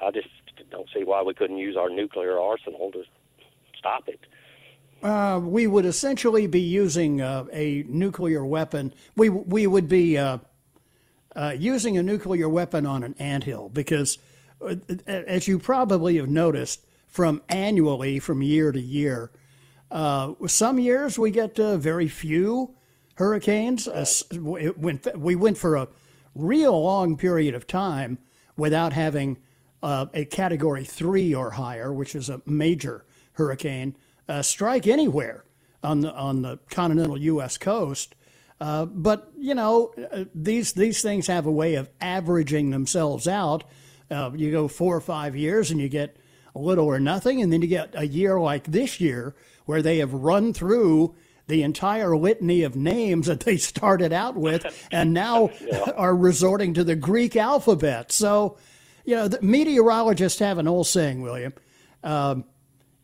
I 0.00 0.10
just 0.10 0.28
don't 0.70 0.88
see 0.94 1.04
why 1.04 1.22
we 1.22 1.34
couldn't 1.34 1.58
use 1.58 1.76
our 1.76 1.88
nuclear 1.88 2.38
arsenal 2.38 2.90
to 2.92 3.02
stop 3.78 4.08
it. 4.08 4.20
Uh, 5.02 5.38
we 5.42 5.66
would 5.66 5.84
essentially 5.84 6.46
be 6.46 6.60
using 6.60 7.20
uh, 7.20 7.44
a 7.52 7.84
nuclear 7.88 8.44
weapon. 8.44 8.92
We 9.14 9.28
we 9.28 9.66
would 9.66 9.88
be 9.88 10.16
uh, 10.16 10.38
uh 11.34 11.54
using 11.56 11.98
a 11.98 12.02
nuclear 12.02 12.48
weapon 12.48 12.86
on 12.86 13.02
an 13.02 13.14
anthill 13.18 13.68
because, 13.68 14.18
uh, 14.60 14.76
as 15.06 15.46
you 15.46 15.58
probably 15.58 16.16
have 16.16 16.28
noticed, 16.28 16.86
from 17.06 17.42
annually 17.48 18.18
from 18.18 18.42
year 18.42 18.72
to 18.72 18.80
year, 18.80 19.30
uh, 19.90 20.32
some 20.46 20.78
years 20.78 21.18
we 21.18 21.30
get 21.30 21.56
very 21.56 22.08
few 22.08 22.74
hurricanes. 23.16 23.88
Went, 24.32 25.18
we 25.18 25.34
went 25.34 25.58
for 25.58 25.76
a 25.76 25.88
real 26.34 26.82
long 26.82 27.16
period 27.16 27.54
of 27.54 27.66
time 27.66 28.18
without 28.56 28.92
having 28.92 29.38
a 29.82 30.24
Category 30.24 30.84
three 30.84 31.34
or 31.34 31.52
higher, 31.52 31.92
which 31.92 32.14
is 32.14 32.28
a 32.28 32.40
major 32.46 33.04
hurricane 33.32 33.96
uh, 34.28 34.42
strike 34.42 34.86
anywhere 34.86 35.44
on 35.82 36.00
the 36.00 36.12
on 36.14 36.42
the 36.42 36.58
continental 36.70 37.16
U.S. 37.18 37.58
coast. 37.58 38.14
Uh, 38.60 38.86
but 38.86 39.30
you 39.38 39.54
know 39.54 39.92
uh, 40.12 40.24
these 40.34 40.72
these 40.72 41.02
things 41.02 41.26
have 41.26 41.46
a 41.46 41.52
way 41.52 41.74
of 41.74 41.88
averaging 42.00 42.70
themselves 42.70 43.28
out. 43.28 43.64
Uh, 44.10 44.30
you 44.34 44.50
go 44.50 44.68
four 44.68 44.96
or 44.96 45.00
five 45.00 45.36
years 45.36 45.70
and 45.70 45.80
you 45.80 45.88
get 45.88 46.16
a 46.54 46.58
little 46.58 46.86
or 46.86 46.98
nothing, 46.98 47.42
and 47.42 47.52
then 47.52 47.60
you 47.60 47.68
get 47.68 47.90
a 47.94 48.06
year 48.06 48.40
like 48.40 48.64
this 48.64 49.00
year 49.00 49.34
where 49.66 49.82
they 49.82 49.98
have 49.98 50.12
run 50.12 50.52
through 50.52 51.14
the 51.46 51.62
entire 51.62 52.16
litany 52.16 52.62
of 52.62 52.76
names 52.76 53.26
that 53.26 53.40
they 53.40 53.56
started 53.56 54.12
out 54.12 54.36
with, 54.36 54.88
and 54.92 55.12
now 55.12 55.50
yeah. 55.60 55.90
are 55.96 56.14
resorting 56.14 56.74
to 56.74 56.84
the 56.84 56.96
Greek 56.96 57.36
alphabet. 57.36 58.12
So, 58.12 58.58
you 59.04 59.14
know, 59.14 59.28
the 59.28 59.40
meteorologists 59.42 60.40
have 60.40 60.58
an 60.58 60.68
old 60.68 60.86
saying, 60.86 61.22
William. 61.22 61.54
Um, 62.02 62.44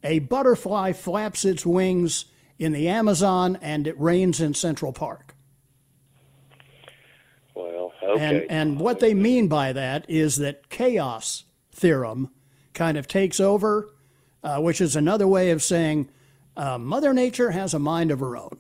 a 0.05 0.19
butterfly 0.21 0.93
flaps 0.93 1.45
its 1.45 1.65
wings 1.65 2.27
in 2.59 2.73
the 2.73 2.89
Amazon 2.89 3.59
and 3.61 3.87
it 3.87 3.99
rains 4.01 4.41
in 4.41 4.55
Central 4.55 4.93
Park. 4.93 5.35
Well, 7.55 7.93
okay. 8.03 8.43
And, 8.43 8.51
and 8.51 8.81
what 8.81 9.01
they 9.01 9.15
mean 9.15 9.49
by 9.49 9.73
that 9.73 10.09
is 10.09 10.37
that 10.37 10.69
chaos 10.69 11.45
theorem 11.73 12.31
kind 12.73 12.97
of 12.97 13.07
takes 13.07 13.41
over, 13.41 13.91
uh, 14.43 14.61
which 14.61 14.81
is 14.81 14.97
another 14.97 15.29
way 15.29 15.51
of 15.51 15.63
saying 15.63 16.09
uh, 16.57 16.79
Mother 16.79 17.13
Nature 17.13 17.51
has 17.51 17.75
a 17.75 17.79
mind 17.79 18.11
of 18.11 18.21
her 18.21 18.37
own. 18.37 18.59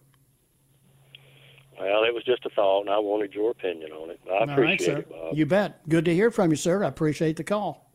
Well, 1.78 2.04
it 2.04 2.14
was 2.14 2.22
just 2.24 2.46
a 2.46 2.50
thought, 2.50 2.82
and 2.82 2.90
I 2.90 2.98
wanted 2.98 3.34
your 3.34 3.50
opinion 3.50 3.90
on 3.90 4.10
it. 4.10 4.20
I 4.30 4.52
appreciate 4.52 4.98
it, 4.98 5.10
Bob. 5.10 5.36
You 5.36 5.46
bet. 5.46 5.88
Good 5.88 6.04
to 6.04 6.14
hear 6.14 6.30
from 6.30 6.50
you, 6.50 6.56
sir. 6.56 6.84
I 6.84 6.88
appreciate 6.88 7.36
the 7.36 7.44
call. 7.44 7.90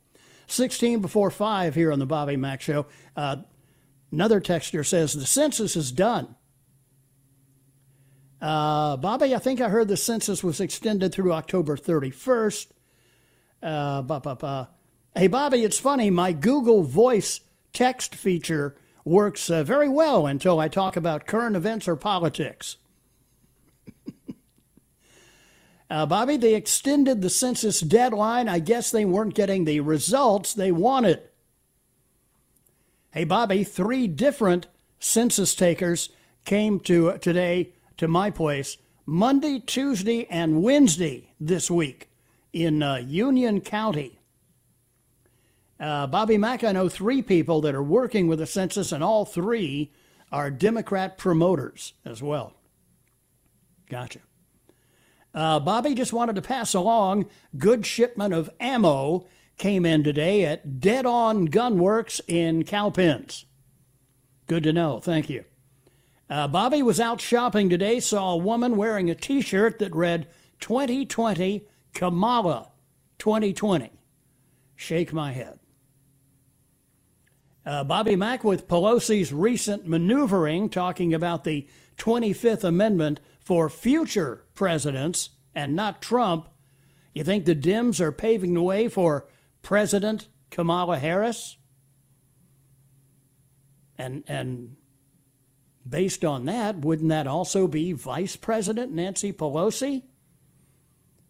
16 0.47 0.99
before 0.99 1.31
5 1.31 1.75
here 1.75 1.91
on 1.91 1.99
the 1.99 2.05
Bobby 2.05 2.35
Mack 2.35 2.61
Show. 2.61 2.85
Uh, 3.15 3.37
another 4.11 4.41
texter 4.41 4.85
says 4.85 5.13
the 5.13 5.25
census 5.25 5.75
is 5.75 5.91
done. 5.91 6.35
Uh, 8.41 8.97
Bobby, 8.97 9.33
I 9.33 9.39
think 9.39 9.61
I 9.61 9.69
heard 9.69 9.87
the 9.87 9.97
census 9.97 10.43
was 10.43 10.59
extended 10.59 11.13
through 11.13 11.33
October 11.33 11.75
31st. 11.75 12.67
Uh, 13.63 14.01
bah, 14.01 14.19
bah, 14.19 14.35
bah. 14.35 14.67
Hey, 15.15 15.27
Bobby, 15.27 15.63
it's 15.63 15.79
funny. 15.79 16.09
My 16.09 16.33
Google 16.33 16.83
Voice 16.83 17.41
text 17.73 18.15
feature 18.15 18.75
works 19.07 19.49
uh, 19.49 19.63
very 19.63 19.89
well 19.89 20.27
until 20.27 20.59
I 20.59 20.67
talk 20.67 20.95
about 20.95 21.25
current 21.25 21.55
events 21.55 21.87
or 21.87 21.95
politics. 21.95 22.77
Uh, 25.89 26.05
Bobby, 26.05 26.35
they 26.35 26.53
extended 26.53 27.21
the 27.21 27.29
census 27.29 27.79
deadline. 27.79 28.49
I 28.49 28.59
guess 28.59 28.91
they 28.91 29.05
weren't 29.05 29.33
getting 29.33 29.63
the 29.63 29.79
results 29.79 30.53
they 30.53 30.69
wanted. 30.69 31.21
Hey, 33.11 33.23
Bobby, 33.23 33.63
three 33.63 34.05
different 34.05 34.67
census 34.99 35.55
takers 35.55 36.09
came 36.43 36.81
to 36.81 37.11
uh, 37.11 37.17
today 37.19 37.71
to 37.95 38.09
my 38.09 38.29
place 38.31 38.77
Monday, 39.05 39.59
Tuesday, 39.59 40.27
and 40.29 40.61
Wednesday 40.61 41.33
this 41.39 41.71
week 41.71 42.09
in 42.51 42.83
uh, 42.83 42.97
Union 42.97 43.61
County. 43.61 44.16
Uh, 45.79 46.07
Bobby 46.07 46.37
Mack, 46.37 46.63
I 46.63 46.71
know 46.71 46.89
three 46.89 47.21
people 47.21 47.61
that 47.61 47.75
are 47.75 47.83
working 47.83 48.27
with 48.27 48.39
the 48.39 48.47
census, 48.47 48.91
and 48.91 49.03
all 49.03 49.25
three 49.25 49.91
are 50.31 50.49
Democrat 50.49 51.17
promoters 51.17 51.93
as 52.03 52.21
well. 52.21 52.53
Gotcha. 53.89 54.19
Uh, 55.33 55.59
Bobby 55.59 55.93
just 55.93 56.13
wanted 56.13 56.35
to 56.35 56.41
pass 56.41 56.73
along 56.73 57.27
good 57.57 57.85
shipment 57.85 58.33
of 58.33 58.49
ammo 58.59 59.27
came 59.57 59.85
in 59.85 60.03
today 60.03 60.45
at 60.45 60.79
Dead 60.79 61.05
On 61.05 61.47
Gunworks 61.47 62.21
in 62.27 62.63
Cowpens. 62.63 63.45
Good 64.47 64.63
to 64.63 64.73
know. 64.73 64.99
Thank 64.99 65.29
you. 65.29 65.43
Uh, 66.29 66.47
Bobby 66.47 66.81
was 66.81 66.99
out 66.99 67.21
shopping 67.21 67.69
today, 67.69 67.99
saw 67.99 68.33
a 68.33 68.37
woman 68.37 68.75
wearing 68.75 69.09
a 69.09 69.15
t 69.15 69.41
shirt 69.41 69.79
that 69.79 69.95
read 69.95 70.27
2020 70.59 71.67
Kamala 71.93 72.71
2020. 73.17 73.91
Shake 74.75 75.13
my 75.13 75.31
head. 75.31 75.59
Uh, 77.67 77.83
Bobby 77.83 78.15
Mack 78.15 78.45
with 78.45 78.69
Pelosi's 78.69 79.33
recent 79.33 79.85
maneuvering, 79.85 80.69
talking 80.69 81.13
about 81.13 81.43
the 81.43 81.67
25th 81.97 82.63
Amendment 82.63 83.19
for 83.41 83.69
future 83.69 84.45
presidents 84.55 85.31
and 85.53 85.75
not 85.75 86.01
Trump. 86.01 86.47
You 87.13 87.25
think 87.25 87.43
the 87.43 87.53
Dems 87.53 87.99
are 87.99 88.13
paving 88.13 88.53
the 88.53 88.61
way 88.61 88.87
for 88.87 89.27
President 89.63 90.29
Kamala 90.49 90.97
Harris? 90.97 91.57
And, 93.97 94.23
and 94.29 94.77
based 95.85 96.23
on 96.23 96.45
that, 96.45 96.77
wouldn't 96.77 97.09
that 97.09 97.27
also 97.27 97.67
be 97.67 97.91
Vice 97.91 98.37
President 98.37 98.93
Nancy 98.93 99.33
Pelosi? 99.33 100.03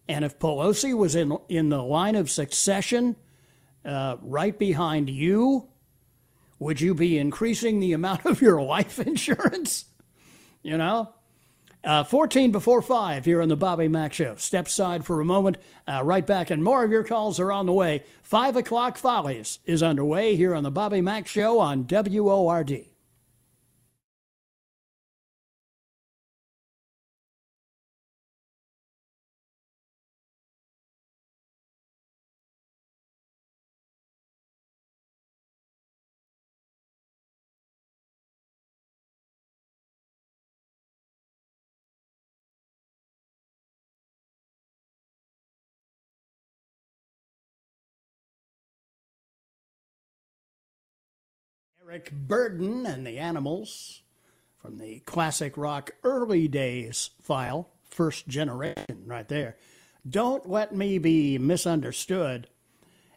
And 0.06 0.24
if 0.24 0.38
Pelosi 0.38 0.96
was 0.96 1.16
in, 1.16 1.36
in 1.48 1.68
the 1.68 1.82
line 1.82 2.14
of 2.14 2.30
succession 2.30 3.16
uh, 3.84 4.18
right 4.22 4.56
behind 4.56 5.10
you, 5.10 5.68
would 6.58 6.80
you 6.80 6.94
be 6.94 7.18
increasing 7.18 7.80
the 7.80 7.92
amount 7.92 8.24
of 8.24 8.40
your 8.40 8.60
life 8.62 8.98
insurance? 9.06 9.84
You 10.62 10.76
know? 10.76 11.14
Uh, 11.84 12.02
14 12.02 12.50
before 12.50 12.82
5 12.82 13.24
here 13.24 13.40
on 13.40 13.48
the 13.48 13.56
Bobby 13.56 13.86
Mack 13.86 14.12
Show. 14.12 14.34
Step 14.36 14.66
aside 14.66 15.04
for 15.04 15.20
a 15.20 15.24
moment. 15.24 15.58
Uh, 15.86 16.02
right 16.04 16.26
back, 16.26 16.50
and 16.50 16.62
more 16.62 16.84
of 16.84 16.90
your 16.90 17.04
calls 17.04 17.38
are 17.38 17.52
on 17.52 17.66
the 17.66 17.72
way. 17.72 18.02
5 18.24 18.56
o'clock 18.56 18.98
Follies 18.98 19.60
is 19.64 19.82
underway 19.82 20.34
here 20.34 20.54
on 20.54 20.64
the 20.64 20.70
Bobby 20.70 21.00
Mack 21.00 21.28
Show 21.28 21.60
on 21.60 21.86
WORD. 21.86 22.86
Eric 51.88 52.12
Burdon 52.12 52.84
and 52.84 53.06
the 53.06 53.18
Animals 53.18 54.02
from 54.58 54.76
the 54.76 54.98
classic 55.06 55.56
rock 55.56 55.92
early 56.04 56.46
days 56.46 57.08
file, 57.22 57.70
first 57.88 58.28
generation 58.28 59.04
right 59.06 59.26
there. 59.26 59.56
Don't 60.06 60.46
let 60.46 60.74
me 60.74 60.98
be 60.98 61.38
misunderstood. 61.38 62.48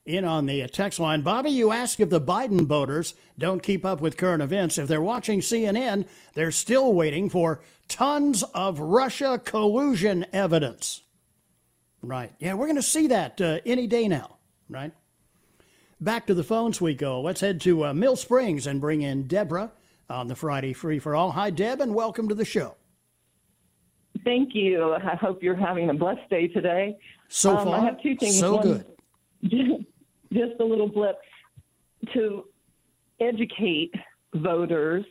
In 0.06 0.24
on 0.24 0.46
the 0.46 0.66
text 0.70 1.02
line, 1.02 1.22
Bobby, 1.22 1.50
you 1.50 1.74
ask 1.74 2.00
if 2.00 2.10
the 2.10 2.22
Biden 2.22 2.66
voters 2.66 3.14
don't 3.38 3.62
keep 3.62 3.84
up 3.84 4.00
with 4.00 4.16
current 4.16 4.42
events. 4.42 4.78
If 4.78 4.88
they're 4.88 5.02
watching 5.02 5.42
CNN, 5.42 6.06
they're 6.34 6.52
still 6.52 6.94
waiting 6.94 7.30
for 7.30 7.62
tons 7.90 8.42
of 8.56 8.80
Russia 8.80 9.38
collusion 9.44 10.26
evidence. 10.32 11.02
Right. 12.02 12.32
Yeah, 12.40 12.54
we're 12.54 12.68
going 12.68 12.78
to 12.78 12.82
see 12.82 13.08
that 13.08 13.42
uh, 13.42 13.60
any 13.66 13.86
day 13.86 14.08
now, 14.08 14.38
right? 14.70 14.94
Back 16.02 16.26
to 16.26 16.34
the 16.34 16.44
phones 16.44 16.82
we 16.82 16.96
go. 16.96 17.22
Let's 17.22 17.42
head 17.42 17.62
to 17.62 17.86
uh, 17.86 17.94
Mill 17.94 18.16
Springs 18.16 18.66
and 18.66 18.82
bring 18.82 19.04
in 19.04 19.28
Deborah 19.28 19.72
on 20.10 20.28
the 20.28 20.36
Friday 20.36 20.74
Free 20.74 20.98
for 20.98 21.16
All. 21.16 21.30
Hi, 21.30 21.52
Deb, 21.52 21.80
and 21.80 21.94
welcome 21.94 22.28
to 22.28 22.34
the 22.34 22.44
show. 22.44 22.76
Thank 24.24 24.56
you. 24.56 24.96
I 24.96 25.16
hope 25.16 25.44
you're 25.44 25.56
having 25.56 25.92
a 25.92 25.94
blessed 25.94 26.28
day 26.28 26.48
today. 26.48 26.98
So 27.28 27.56
um, 27.56 27.68
far, 27.68 27.80
I 27.80 27.86
have 27.86 28.02
two 28.02 28.16
things. 28.16 28.40
So 28.40 28.56
One, 28.56 28.64
good. 28.64 28.86
Just 30.34 30.60
a 30.60 30.64
little 30.64 30.88
blip 30.90 31.20
to 32.16 32.46
educate 33.20 33.94
voters 34.34 35.06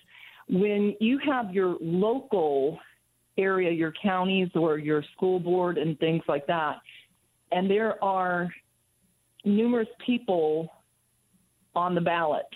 when 0.48 0.96
you 0.98 1.20
have 1.24 1.54
your 1.54 1.76
local 1.80 2.80
area, 3.38 3.70
your 3.70 3.92
counties 4.02 4.48
or 4.56 4.76
your 4.76 5.04
school 5.14 5.38
board 5.38 5.78
and 5.78 5.96
things 6.00 6.24
like 6.26 6.48
that, 6.48 6.78
and 7.52 7.70
there 7.70 8.02
are 8.02 8.52
numerous 9.44 9.88
people 10.04 10.68
on 11.74 11.94
the 11.94 12.00
ballot. 12.00 12.46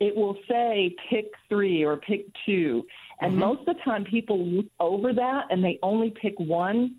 It 0.00 0.14
will 0.14 0.36
say 0.48 0.94
pick 1.10 1.26
three 1.48 1.84
or 1.84 1.96
pick 1.96 2.26
two. 2.46 2.84
And 3.20 3.32
mm-hmm. 3.32 3.40
most 3.40 3.60
of 3.60 3.76
the 3.76 3.82
time, 3.84 4.04
people 4.04 4.44
look 4.46 4.66
over 4.78 5.12
that 5.12 5.46
and 5.50 5.62
they 5.62 5.78
only 5.82 6.14
pick 6.22 6.34
one. 6.38 6.96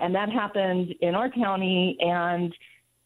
And 0.00 0.14
that 0.14 0.28
happened 0.30 0.94
in 1.00 1.14
our 1.14 1.30
county, 1.30 1.96
and 2.00 2.52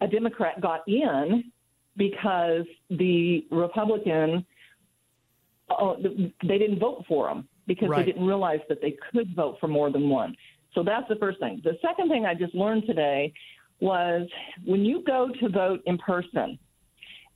a 0.00 0.06
Democrat 0.06 0.60
got 0.62 0.80
in 0.86 1.52
because 1.96 2.64
the 2.88 3.46
Republican, 3.50 4.46
oh, 5.68 5.96
they 6.42 6.58
didn't 6.58 6.78
vote 6.78 7.04
for 7.06 7.28
him 7.28 7.48
because 7.66 7.88
right. 7.88 7.98
they 8.04 8.12
didn't 8.12 8.26
realize 8.26 8.60
that 8.68 8.80
they 8.80 8.96
could 9.12 9.34
vote 9.34 9.56
for 9.60 9.68
more 9.68 9.90
than 9.90 10.08
one. 10.08 10.34
So 10.74 10.82
that's 10.82 11.08
the 11.08 11.16
first 11.16 11.38
thing. 11.40 11.60
The 11.64 11.76
second 11.82 12.08
thing 12.08 12.24
I 12.24 12.34
just 12.34 12.54
learned 12.54 12.86
today 12.86 13.32
was 13.80 14.28
when 14.64 14.84
you 14.84 15.02
go 15.06 15.28
to 15.40 15.48
vote 15.48 15.82
in 15.86 15.98
person, 15.98 16.58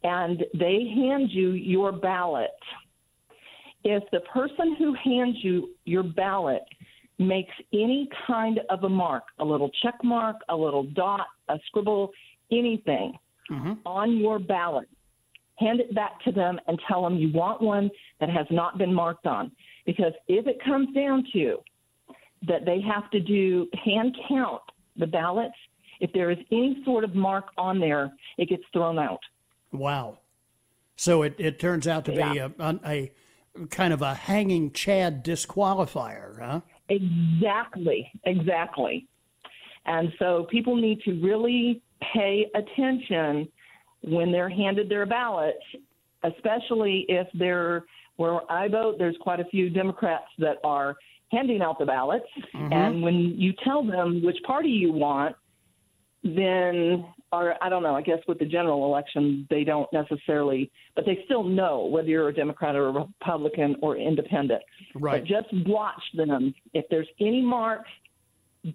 and 0.02 0.44
they 0.54 0.92
hand 0.94 1.30
you 1.30 1.50
your 1.52 1.92
ballot. 1.92 2.50
If 3.84 4.02
the 4.12 4.20
person 4.20 4.76
who 4.78 4.94
hands 4.94 5.36
you 5.42 5.70
your 5.84 6.02
ballot 6.02 6.62
makes 7.18 7.52
any 7.72 8.08
kind 8.26 8.60
of 8.70 8.84
a 8.84 8.88
mark, 8.88 9.24
a 9.38 9.44
little 9.44 9.70
check 9.82 9.94
mark, 10.02 10.36
a 10.48 10.56
little 10.56 10.84
dot, 10.84 11.26
a 11.48 11.58
scribble, 11.66 12.10
anything 12.50 13.12
mm-hmm. 13.50 13.72
on 13.84 14.16
your 14.16 14.38
ballot, 14.38 14.88
hand 15.56 15.80
it 15.80 15.94
back 15.94 16.20
to 16.24 16.32
them 16.32 16.58
and 16.66 16.80
tell 16.88 17.02
them 17.02 17.16
you 17.16 17.30
want 17.32 17.60
one 17.60 17.90
that 18.20 18.30
has 18.30 18.46
not 18.50 18.78
been 18.78 18.92
marked 18.92 19.26
on. 19.26 19.52
Because 19.84 20.12
if 20.28 20.46
it 20.46 20.62
comes 20.64 20.94
down 20.94 21.24
to 21.34 21.58
that 22.48 22.64
they 22.64 22.80
have 22.80 23.10
to 23.10 23.20
do 23.20 23.68
hand 23.84 24.16
count 24.28 24.62
the 24.96 25.06
ballots, 25.06 25.54
if 26.00 26.10
there 26.14 26.30
is 26.30 26.38
any 26.50 26.82
sort 26.84 27.04
of 27.04 27.14
mark 27.14 27.46
on 27.58 27.78
there, 27.78 28.10
it 28.38 28.48
gets 28.48 28.62
thrown 28.72 28.98
out. 28.98 29.20
Wow. 29.72 30.18
So 30.96 31.22
it, 31.22 31.35
it 31.38 31.59
turns 31.59 31.87
out 31.87 32.04
to 32.06 32.14
yeah. 32.14 32.33
be 32.33 32.38
a, 32.38 32.80
a, 32.85 33.12
kind 33.70 33.92
of 33.92 34.02
a 34.02 34.14
hanging 34.14 34.72
Chad 34.72 35.24
disqualifier, 35.24 36.40
huh? 36.40 36.61
Exactly, 36.88 38.11
exactly. 38.24 39.06
And 39.87 40.12
so 40.18 40.46
people 40.50 40.76
need 40.76 41.00
to 41.02 41.12
really 41.22 41.83
pay 42.12 42.46
attention 42.54 43.48
when 44.02 44.33
they're 44.33 44.50
handed 44.50 44.88
their 44.88 45.06
ballots, 45.06 45.59
especially 46.22 47.06
if 47.09 47.26
they're 47.35 47.85
where 48.20 48.40
I 48.52 48.68
vote, 48.68 48.96
there's 48.98 49.16
quite 49.22 49.40
a 49.40 49.46
few 49.46 49.70
Democrats 49.70 50.26
that 50.38 50.59
are 50.62 50.94
handing 51.33 51.62
out 51.62 51.78
the 51.78 51.87
ballots. 51.87 52.26
Mm-hmm. 52.54 52.70
And 52.70 53.02
when 53.02 53.14
you 53.38 53.54
tell 53.64 53.83
them 53.83 54.22
which 54.22 54.37
party 54.46 54.68
you 54.68 54.92
want, 54.92 55.35
then 56.22 57.06
or 57.33 57.54
I 57.62 57.68
don't 57.68 57.83
know, 57.83 57.94
I 57.94 58.02
guess 58.02 58.18
with 58.28 58.38
the 58.38 58.44
general 58.44 58.85
election 58.85 59.46
they 59.48 59.64
don't 59.64 59.90
necessarily 59.92 60.70
but 60.94 61.06
they 61.06 61.22
still 61.24 61.44
know 61.44 61.87
whether 61.87 62.09
you're 62.09 62.28
a 62.28 62.35
Democrat 62.35 62.74
or 62.76 62.88
a 62.88 62.92
Republican 62.92 63.76
or 63.80 63.96
independent. 63.96 64.62
Right. 64.94 65.22
But 65.22 65.28
just 65.28 65.48
watch 65.68 66.02
them. 66.14 66.54
If 66.74 66.85
there's 66.90 67.09
any 67.20 67.40
mark, 67.40 67.83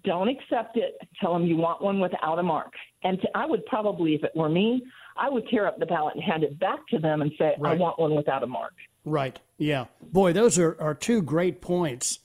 don't 0.04 0.28
accept 0.28 0.76
it. 0.76 0.98
Tell 1.20 1.32
them 1.32 1.46
you 1.46 1.56
want 1.56 1.82
one 1.82 2.00
without 2.00 2.38
a 2.38 2.42
mark. 2.42 2.72
And 3.04 3.20
to, 3.20 3.28
I 3.34 3.46
would 3.46 3.64
probably, 3.66 4.14
if 4.14 4.24
it 4.24 4.32
were 4.34 4.48
me, 4.48 4.82
I 5.16 5.28
would 5.28 5.48
tear 5.48 5.66
up 5.66 5.78
the 5.78 5.86
ballot 5.86 6.14
and 6.14 6.24
hand 6.24 6.42
it 6.42 6.58
back 6.58 6.80
to 6.88 6.98
them 6.98 7.22
and 7.22 7.30
say, 7.38 7.54
right. 7.58 7.74
I 7.74 7.74
want 7.76 7.98
one 7.98 8.16
without 8.16 8.42
a 8.42 8.46
mark. 8.46 8.72
Right. 9.04 9.38
Yeah. 9.58 9.84
Boy, 10.02 10.32
those 10.32 10.58
are, 10.58 10.76
are 10.80 10.94
two 10.94 11.22
great 11.22 11.60
points 11.60 12.18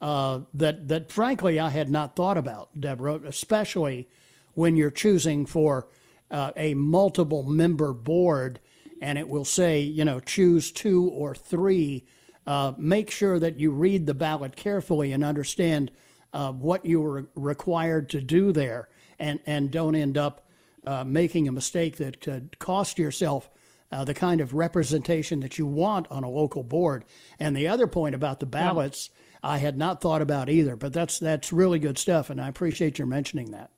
uh, 0.00 0.40
that 0.54 0.88
that 0.88 1.12
frankly 1.12 1.60
I 1.60 1.68
had 1.68 1.90
not 1.90 2.16
thought 2.16 2.38
about, 2.38 2.80
Deborah, 2.80 3.20
especially 3.26 4.08
when 4.54 4.76
you're 4.76 4.90
choosing 4.90 5.46
for 5.46 5.88
uh, 6.30 6.52
a 6.56 6.74
multiple 6.74 7.42
member 7.42 7.92
board 7.92 8.60
and 9.00 9.18
it 9.18 9.28
will 9.28 9.44
say, 9.44 9.80
you 9.80 10.04
know, 10.04 10.20
choose 10.20 10.70
two 10.70 11.08
or 11.08 11.34
three. 11.34 12.06
Uh, 12.46 12.72
make 12.78 13.10
sure 13.10 13.38
that 13.38 13.58
you 13.58 13.70
read 13.70 14.06
the 14.06 14.14
ballot 14.14 14.56
carefully 14.56 15.12
and 15.12 15.24
understand 15.24 15.90
uh, 16.32 16.52
what 16.52 16.86
you 16.86 17.00
were 17.00 17.28
required 17.34 18.08
to 18.08 18.20
do 18.20 18.52
there 18.52 18.88
and, 19.18 19.40
and 19.44 19.70
don't 19.70 19.94
end 19.94 20.16
up 20.16 20.46
uh, 20.86 21.04
making 21.04 21.48
a 21.48 21.52
mistake 21.52 21.96
that 21.96 22.20
could 22.20 22.58
cost 22.58 22.98
yourself 22.98 23.50
uh, 23.90 24.04
the 24.04 24.14
kind 24.14 24.40
of 24.40 24.54
representation 24.54 25.40
that 25.40 25.58
you 25.58 25.66
want 25.66 26.06
on 26.10 26.24
a 26.24 26.30
local 26.30 26.62
board. 26.62 27.04
And 27.38 27.56
the 27.56 27.68
other 27.68 27.86
point 27.86 28.14
about 28.14 28.40
the 28.40 28.46
ballots, 28.46 29.10
I 29.42 29.58
had 29.58 29.76
not 29.76 30.00
thought 30.00 30.22
about 30.22 30.48
either, 30.48 30.76
but 30.76 30.92
that's 30.92 31.18
that's 31.18 31.52
really 31.52 31.80
good 31.80 31.98
stuff, 31.98 32.30
and 32.30 32.40
I 32.40 32.48
appreciate 32.48 32.98
your 32.98 33.08
mentioning 33.08 33.50
that. 33.50 33.71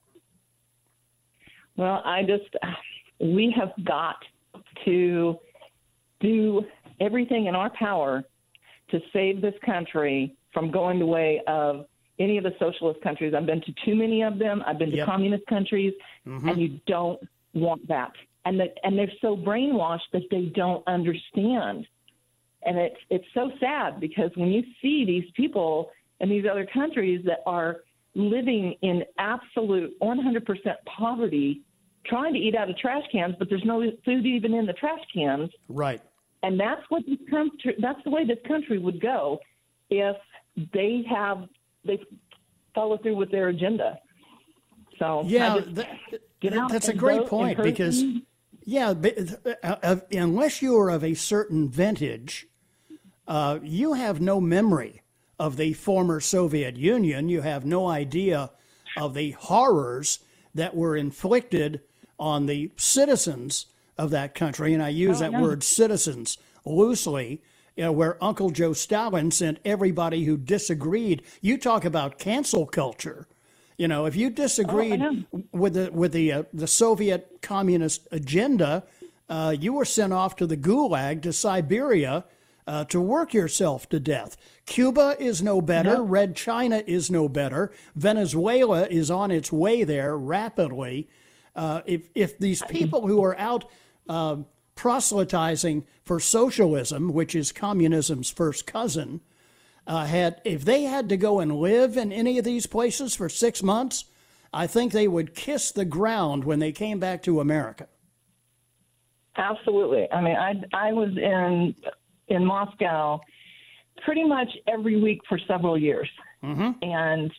Well, 1.76 2.02
I 2.04 2.22
just 2.22 2.54
we 3.20 3.54
have 3.58 3.72
got 3.84 4.16
to 4.84 5.38
do 6.20 6.64
everything 7.00 7.46
in 7.46 7.54
our 7.54 7.70
power 7.70 8.22
to 8.90 9.00
save 9.12 9.40
this 9.40 9.54
country 9.64 10.36
from 10.52 10.70
going 10.70 10.98
the 10.98 11.06
way 11.06 11.40
of 11.46 11.86
any 12.18 12.38
of 12.38 12.44
the 12.44 12.54
socialist 12.60 13.00
countries. 13.02 13.34
I've 13.36 13.46
been 13.46 13.60
to 13.62 13.74
too 13.84 13.94
many 13.96 14.22
of 14.22 14.38
them. 14.38 14.62
I've 14.66 14.78
been 14.78 14.90
to 14.90 14.96
Yep. 14.98 15.06
communist 15.06 15.46
countries, 15.46 15.92
Mm-hmm. 16.26 16.48
and 16.48 16.60
you 16.60 16.80
don't 16.86 17.20
want 17.54 17.86
that. 17.88 18.12
And 18.44 18.60
the, 18.60 18.66
and 18.84 18.96
they're 18.96 19.10
so 19.20 19.36
brainwashed 19.36 20.10
that 20.12 20.22
they 20.30 20.46
don't 20.54 20.86
understand. 20.86 21.86
And 22.66 22.78
it's 22.78 22.96
it's 23.10 23.26
so 23.34 23.50
sad 23.58 24.00
because 24.00 24.30
when 24.36 24.48
you 24.52 24.62
see 24.80 25.04
these 25.04 25.28
people 25.34 25.90
in 26.20 26.28
these 26.28 26.44
other 26.50 26.66
countries 26.66 27.24
that 27.26 27.40
are 27.46 27.80
living 28.14 28.74
in 28.82 29.04
absolute 29.18 29.98
100% 30.00 30.42
poverty, 30.86 31.62
trying 32.06 32.32
to 32.34 32.38
eat 32.38 32.54
out 32.54 32.70
of 32.70 32.76
trash 32.78 33.02
cans, 33.10 33.34
but 33.38 33.48
there's 33.48 33.64
no 33.64 33.82
food 34.04 34.26
even 34.26 34.54
in 34.54 34.66
the 34.66 34.72
trash 34.74 35.00
cans. 35.12 35.50
Right. 35.68 36.00
And 36.42 36.60
that's 36.60 36.82
what 36.90 37.02
this 37.06 37.18
country, 37.30 37.74
that's 37.80 38.02
the 38.04 38.10
way 38.10 38.24
this 38.26 38.38
country 38.46 38.78
would 38.78 39.00
go 39.00 39.40
if 39.90 40.16
they 40.72 41.04
have, 41.08 41.48
they 41.84 41.98
follow 42.74 42.98
through 42.98 43.16
with 43.16 43.30
their 43.30 43.48
agenda. 43.48 43.98
So 44.98 45.22
Yeah, 45.26 45.58
just- 45.58 45.74
that, 45.74 46.68
that's 46.70 46.88
a 46.88 46.94
great 46.94 47.26
point 47.26 47.62
because, 47.62 48.04
yeah, 48.64 48.92
but, 48.94 49.16
uh, 49.62 49.76
uh, 49.82 49.96
unless 50.12 50.62
you 50.62 50.76
are 50.76 50.90
of 50.90 51.02
a 51.02 51.14
certain 51.14 51.68
vintage, 51.68 52.46
uh, 53.26 53.58
you 53.62 53.94
have 53.94 54.20
no 54.20 54.40
memory 54.40 55.00
of 55.38 55.56
the 55.56 55.72
former 55.72 56.20
Soviet 56.20 56.76
Union. 56.76 57.28
You 57.28 57.40
have 57.40 57.64
no 57.64 57.86
idea 57.86 58.50
of 58.96 59.14
the 59.14 59.32
horrors 59.32 60.20
that 60.54 60.76
were 60.76 60.96
inflicted 60.96 61.80
on 62.18 62.46
the 62.46 62.70
citizens 62.76 63.66
of 63.98 64.10
that 64.10 64.34
country. 64.34 64.72
And 64.72 64.82
I 64.82 64.88
use 64.90 65.18
that 65.18 65.32
word 65.32 65.62
citizens 65.62 66.38
loosely. 66.64 67.42
You 67.76 67.84
know, 67.84 67.92
where 67.92 68.22
Uncle 68.22 68.50
Joe 68.50 68.72
Stalin 68.72 69.32
sent 69.32 69.58
everybody 69.64 70.24
who 70.24 70.36
disagreed. 70.36 71.22
You 71.40 71.58
talk 71.58 71.84
about 71.84 72.20
cancel 72.20 72.66
culture. 72.66 73.26
You 73.76 73.88
know, 73.88 74.06
if 74.06 74.14
you 74.14 74.30
disagreed 74.30 75.26
with 75.50 75.74
the 75.74 75.90
with 75.90 76.12
the 76.12 76.32
uh, 76.32 76.42
the 76.52 76.68
Soviet 76.68 77.38
communist 77.42 78.06
agenda, 78.12 78.84
uh, 79.28 79.56
you 79.58 79.72
were 79.72 79.84
sent 79.84 80.12
off 80.12 80.36
to 80.36 80.46
the 80.46 80.56
Gulag 80.56 81.22
to 81.22 81.32
Siberia 81.32 82.24
uh, 82.66 82.84
to 82.84 83.00
work 83.00 83.34
yourself 83.34 83.88
to 83.90 84.00
death. 84.00 84.36
Cuba 84.66 85.16
is 85.18 85.42
no 85.42 85.60
better. 85.60 86.02
Red 86.02 86.34
China 86.34 86.82
is 86.86 87.10
no 87.10 87.28
better. 87.28 87.72
Venezuela 87.94 88.86
is 88.86 89.10
on 89.10 89.30
its 89.30 89.52
way 89.52 89.84
there 89.84 90.16
rapidly. 90.16 91.08
Uh, 91.54 91.82
if 91.86 92.08
if 92.14 92.38
these 92.38 92.62
people 92.62 93.06
who 93.06 93.22
are 93.22 93.38
out 93.38 93.64
uh, 94.08 94.36
proselytizing 94.74 95.86
for 96.02 96.18
socialism, 96.18 97.12
which 97.12 97.34
is 97.34 97.52
communism's 97.52 98.30
first 98.30 98.66
cousin, 98.66 99.20
uh, 99.86 100.06
had 100.06 100.40
if 100.44 100.64
they 100.64 100.84
had 100.84 101.08
to 101.10 101.16
go 101.16 101.40
and 101.40 101.56
live 101.56 101.96
in 101.96 102.12
any 102.12 102.38
of 102.38 102.44
these 102.44 102.66
places 102.66 103.14
for 103.14 103.28
six 103.28 103.62
months, 103.62 104.06
I 104.52 104.66
think 104.66 104.92
they 104.92 105.08
would 105.08 105.34
kiss 105.34 105.70
the 105.70 105.84
ground 105.84 106.44
when 106.44 106.58
they 106.58 106.72
came 106.72 106.98
back 106.98 107.22
to 107.24 107.40
America. 107.40 107.88
Absolutely. 109.36 110.10
I 110.10 110.20
mean, 110.20 110.36
I 110.36 110.54
I 110.72 110.92
was 110.92 111.10
in 111.16 111.74
in 112.28 112.44
Moscow 112.44 113.20
pretty 114.04 114.24
much 114.24 114.48
every 114.66 115.00
week 115.00 115.20
for 115.28 115.38
several 115.46 115.78
years, 115.78 116.08
and 116.42 117.30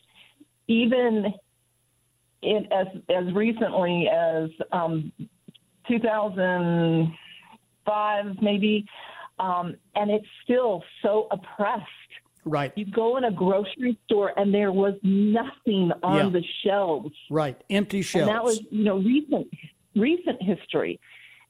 even 0.68 1.34
in 2.42 2.66
as 2.72 2.86
as 3.14 3.32
recently 3.34 4.08
as 4.08 4.48
um, 4.72 5.12
2005, 5.88 8.42
maybe, 8.42 8.84
um, 9.38 9.74
and 9.94 10.10
it's 10.10 10.26
still 10.44 10.82
so 11.02 11.28
oppressed. 11.30 11.84
Right, 12.44 12.72
You 12.76 12.84
go 12.86 13.16
in 13.16 13.24
a 13.24 13.32
grocery 13.32 13.98
store 14.04 14.32
and 14.38 14.54
there 14.54 14.70
was 14.70 14.94
nothing 15.02 15.90
on 16.04 16.26
Yeah. 16.26 16.28
the 16.40 16.44
shelves. 16.64 17.12
right. 17.28 17.60
Empty 17.68 18.02
shelves. 18.02 18.28
And 18.28 18.36
that 18.36 18.44
was, 18.44 18.60
you 18.70 18.84
know, 18.84 18.98
recent 18.98 19.48
recent 19.96 20.40
history. 20.40 21.00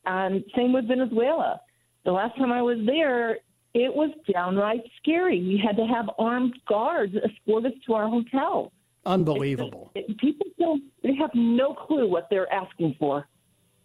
And 0.06 0.42
same 0.56 0.72
with 0.72 0.88
Venezuela. 0.88 1.60
The 2.06 2.12
last 2.12 2.38
time 2.38 2.52
I 2.52 2.62
was 2.62 2.78
there, 2.86 3.32
it 3.74 3.92
was 3.92 4.10
downright 4.32 4.82
scary. 5.02 5.42
We 5.42 5.60
had 5.62 5.76
to 5.76 5.84
have 5.84 6.08
armed 6.18 6.54
guards 6.68 7.14
escort 7.16 7.66
us 7.66 7.72
to 7.86 7.94
our 7.94 8.08
hotel. 8.08 8.72
Unbelievable. 9.04 9.90
It, 9.96 10.16
people 10.18 10.46
don't 10.58 10.84
they 11.02 11.14
have 11.16 11.30
no 11.34 11.74
clue 11.74 12.08
what 12.08 12.28
they're 12.30 12.50
asking 12.52 12.94
for. 12.98 13.26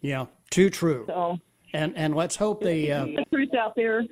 Yeah, 0.00 0.26
too 0.50 0.70
true. 0.70 1.04
So 1.08 1.38
And 1.74 1.96
and 1.96 2.14
let's 2.14 2.36
hope 2.36 2.62
they. 2.62 2.90
Uh, 2.90 3.06
the 3.06 3.24
truth 3.30 3.54
out 3.54 3.74
there. 3.74 4.04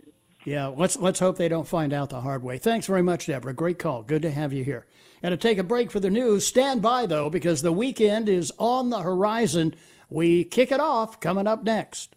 Yeah, 0.44 0.66
let's 0.66 0.96
let's 0.96 1.20
hope 1.20 1.38
they 1.38 1.48
don't 1.48 1.68
find 1.68 1.92
out 1.92 2.10
the 2.10 2.20
hard 2.20 2.42
way. 2.42 2.58
Thanks 2.58 2.88
very 2.88 3.02
much, 3.02 3.26
Deborah. 3.26 3.54
Great 3.54 3.78
call. 3.78 4.02
Good 4.02 4.22
to 4.22 4.30
have 4.32 4.52
you 4.52 4.64
here. 4.64 4.86
And 5.22 5.32
to 5.32 5.36
take 5.36 5.58
a 5.58 5.62
break 5.62 5.92
for 5.92 6.00
the 6.00 6.10
news, 6.10 6.44
stand 6.44 6.82
by 6.82 7.06
though 7.06 7.30
because 7.30 7.62
the 7.62 7.72
weekend 7.72 8.28
is 8.28 8.52
on 8.58 8.90
the 8.90 9.00
horizon. 9.00 9.74
We 10.08 10.42
kick 10.42 10.72
it 10.72 10.80
off 10.80 11.20
coming 11.20 11.46
up 11.46 11.62
next. 11.62 12.16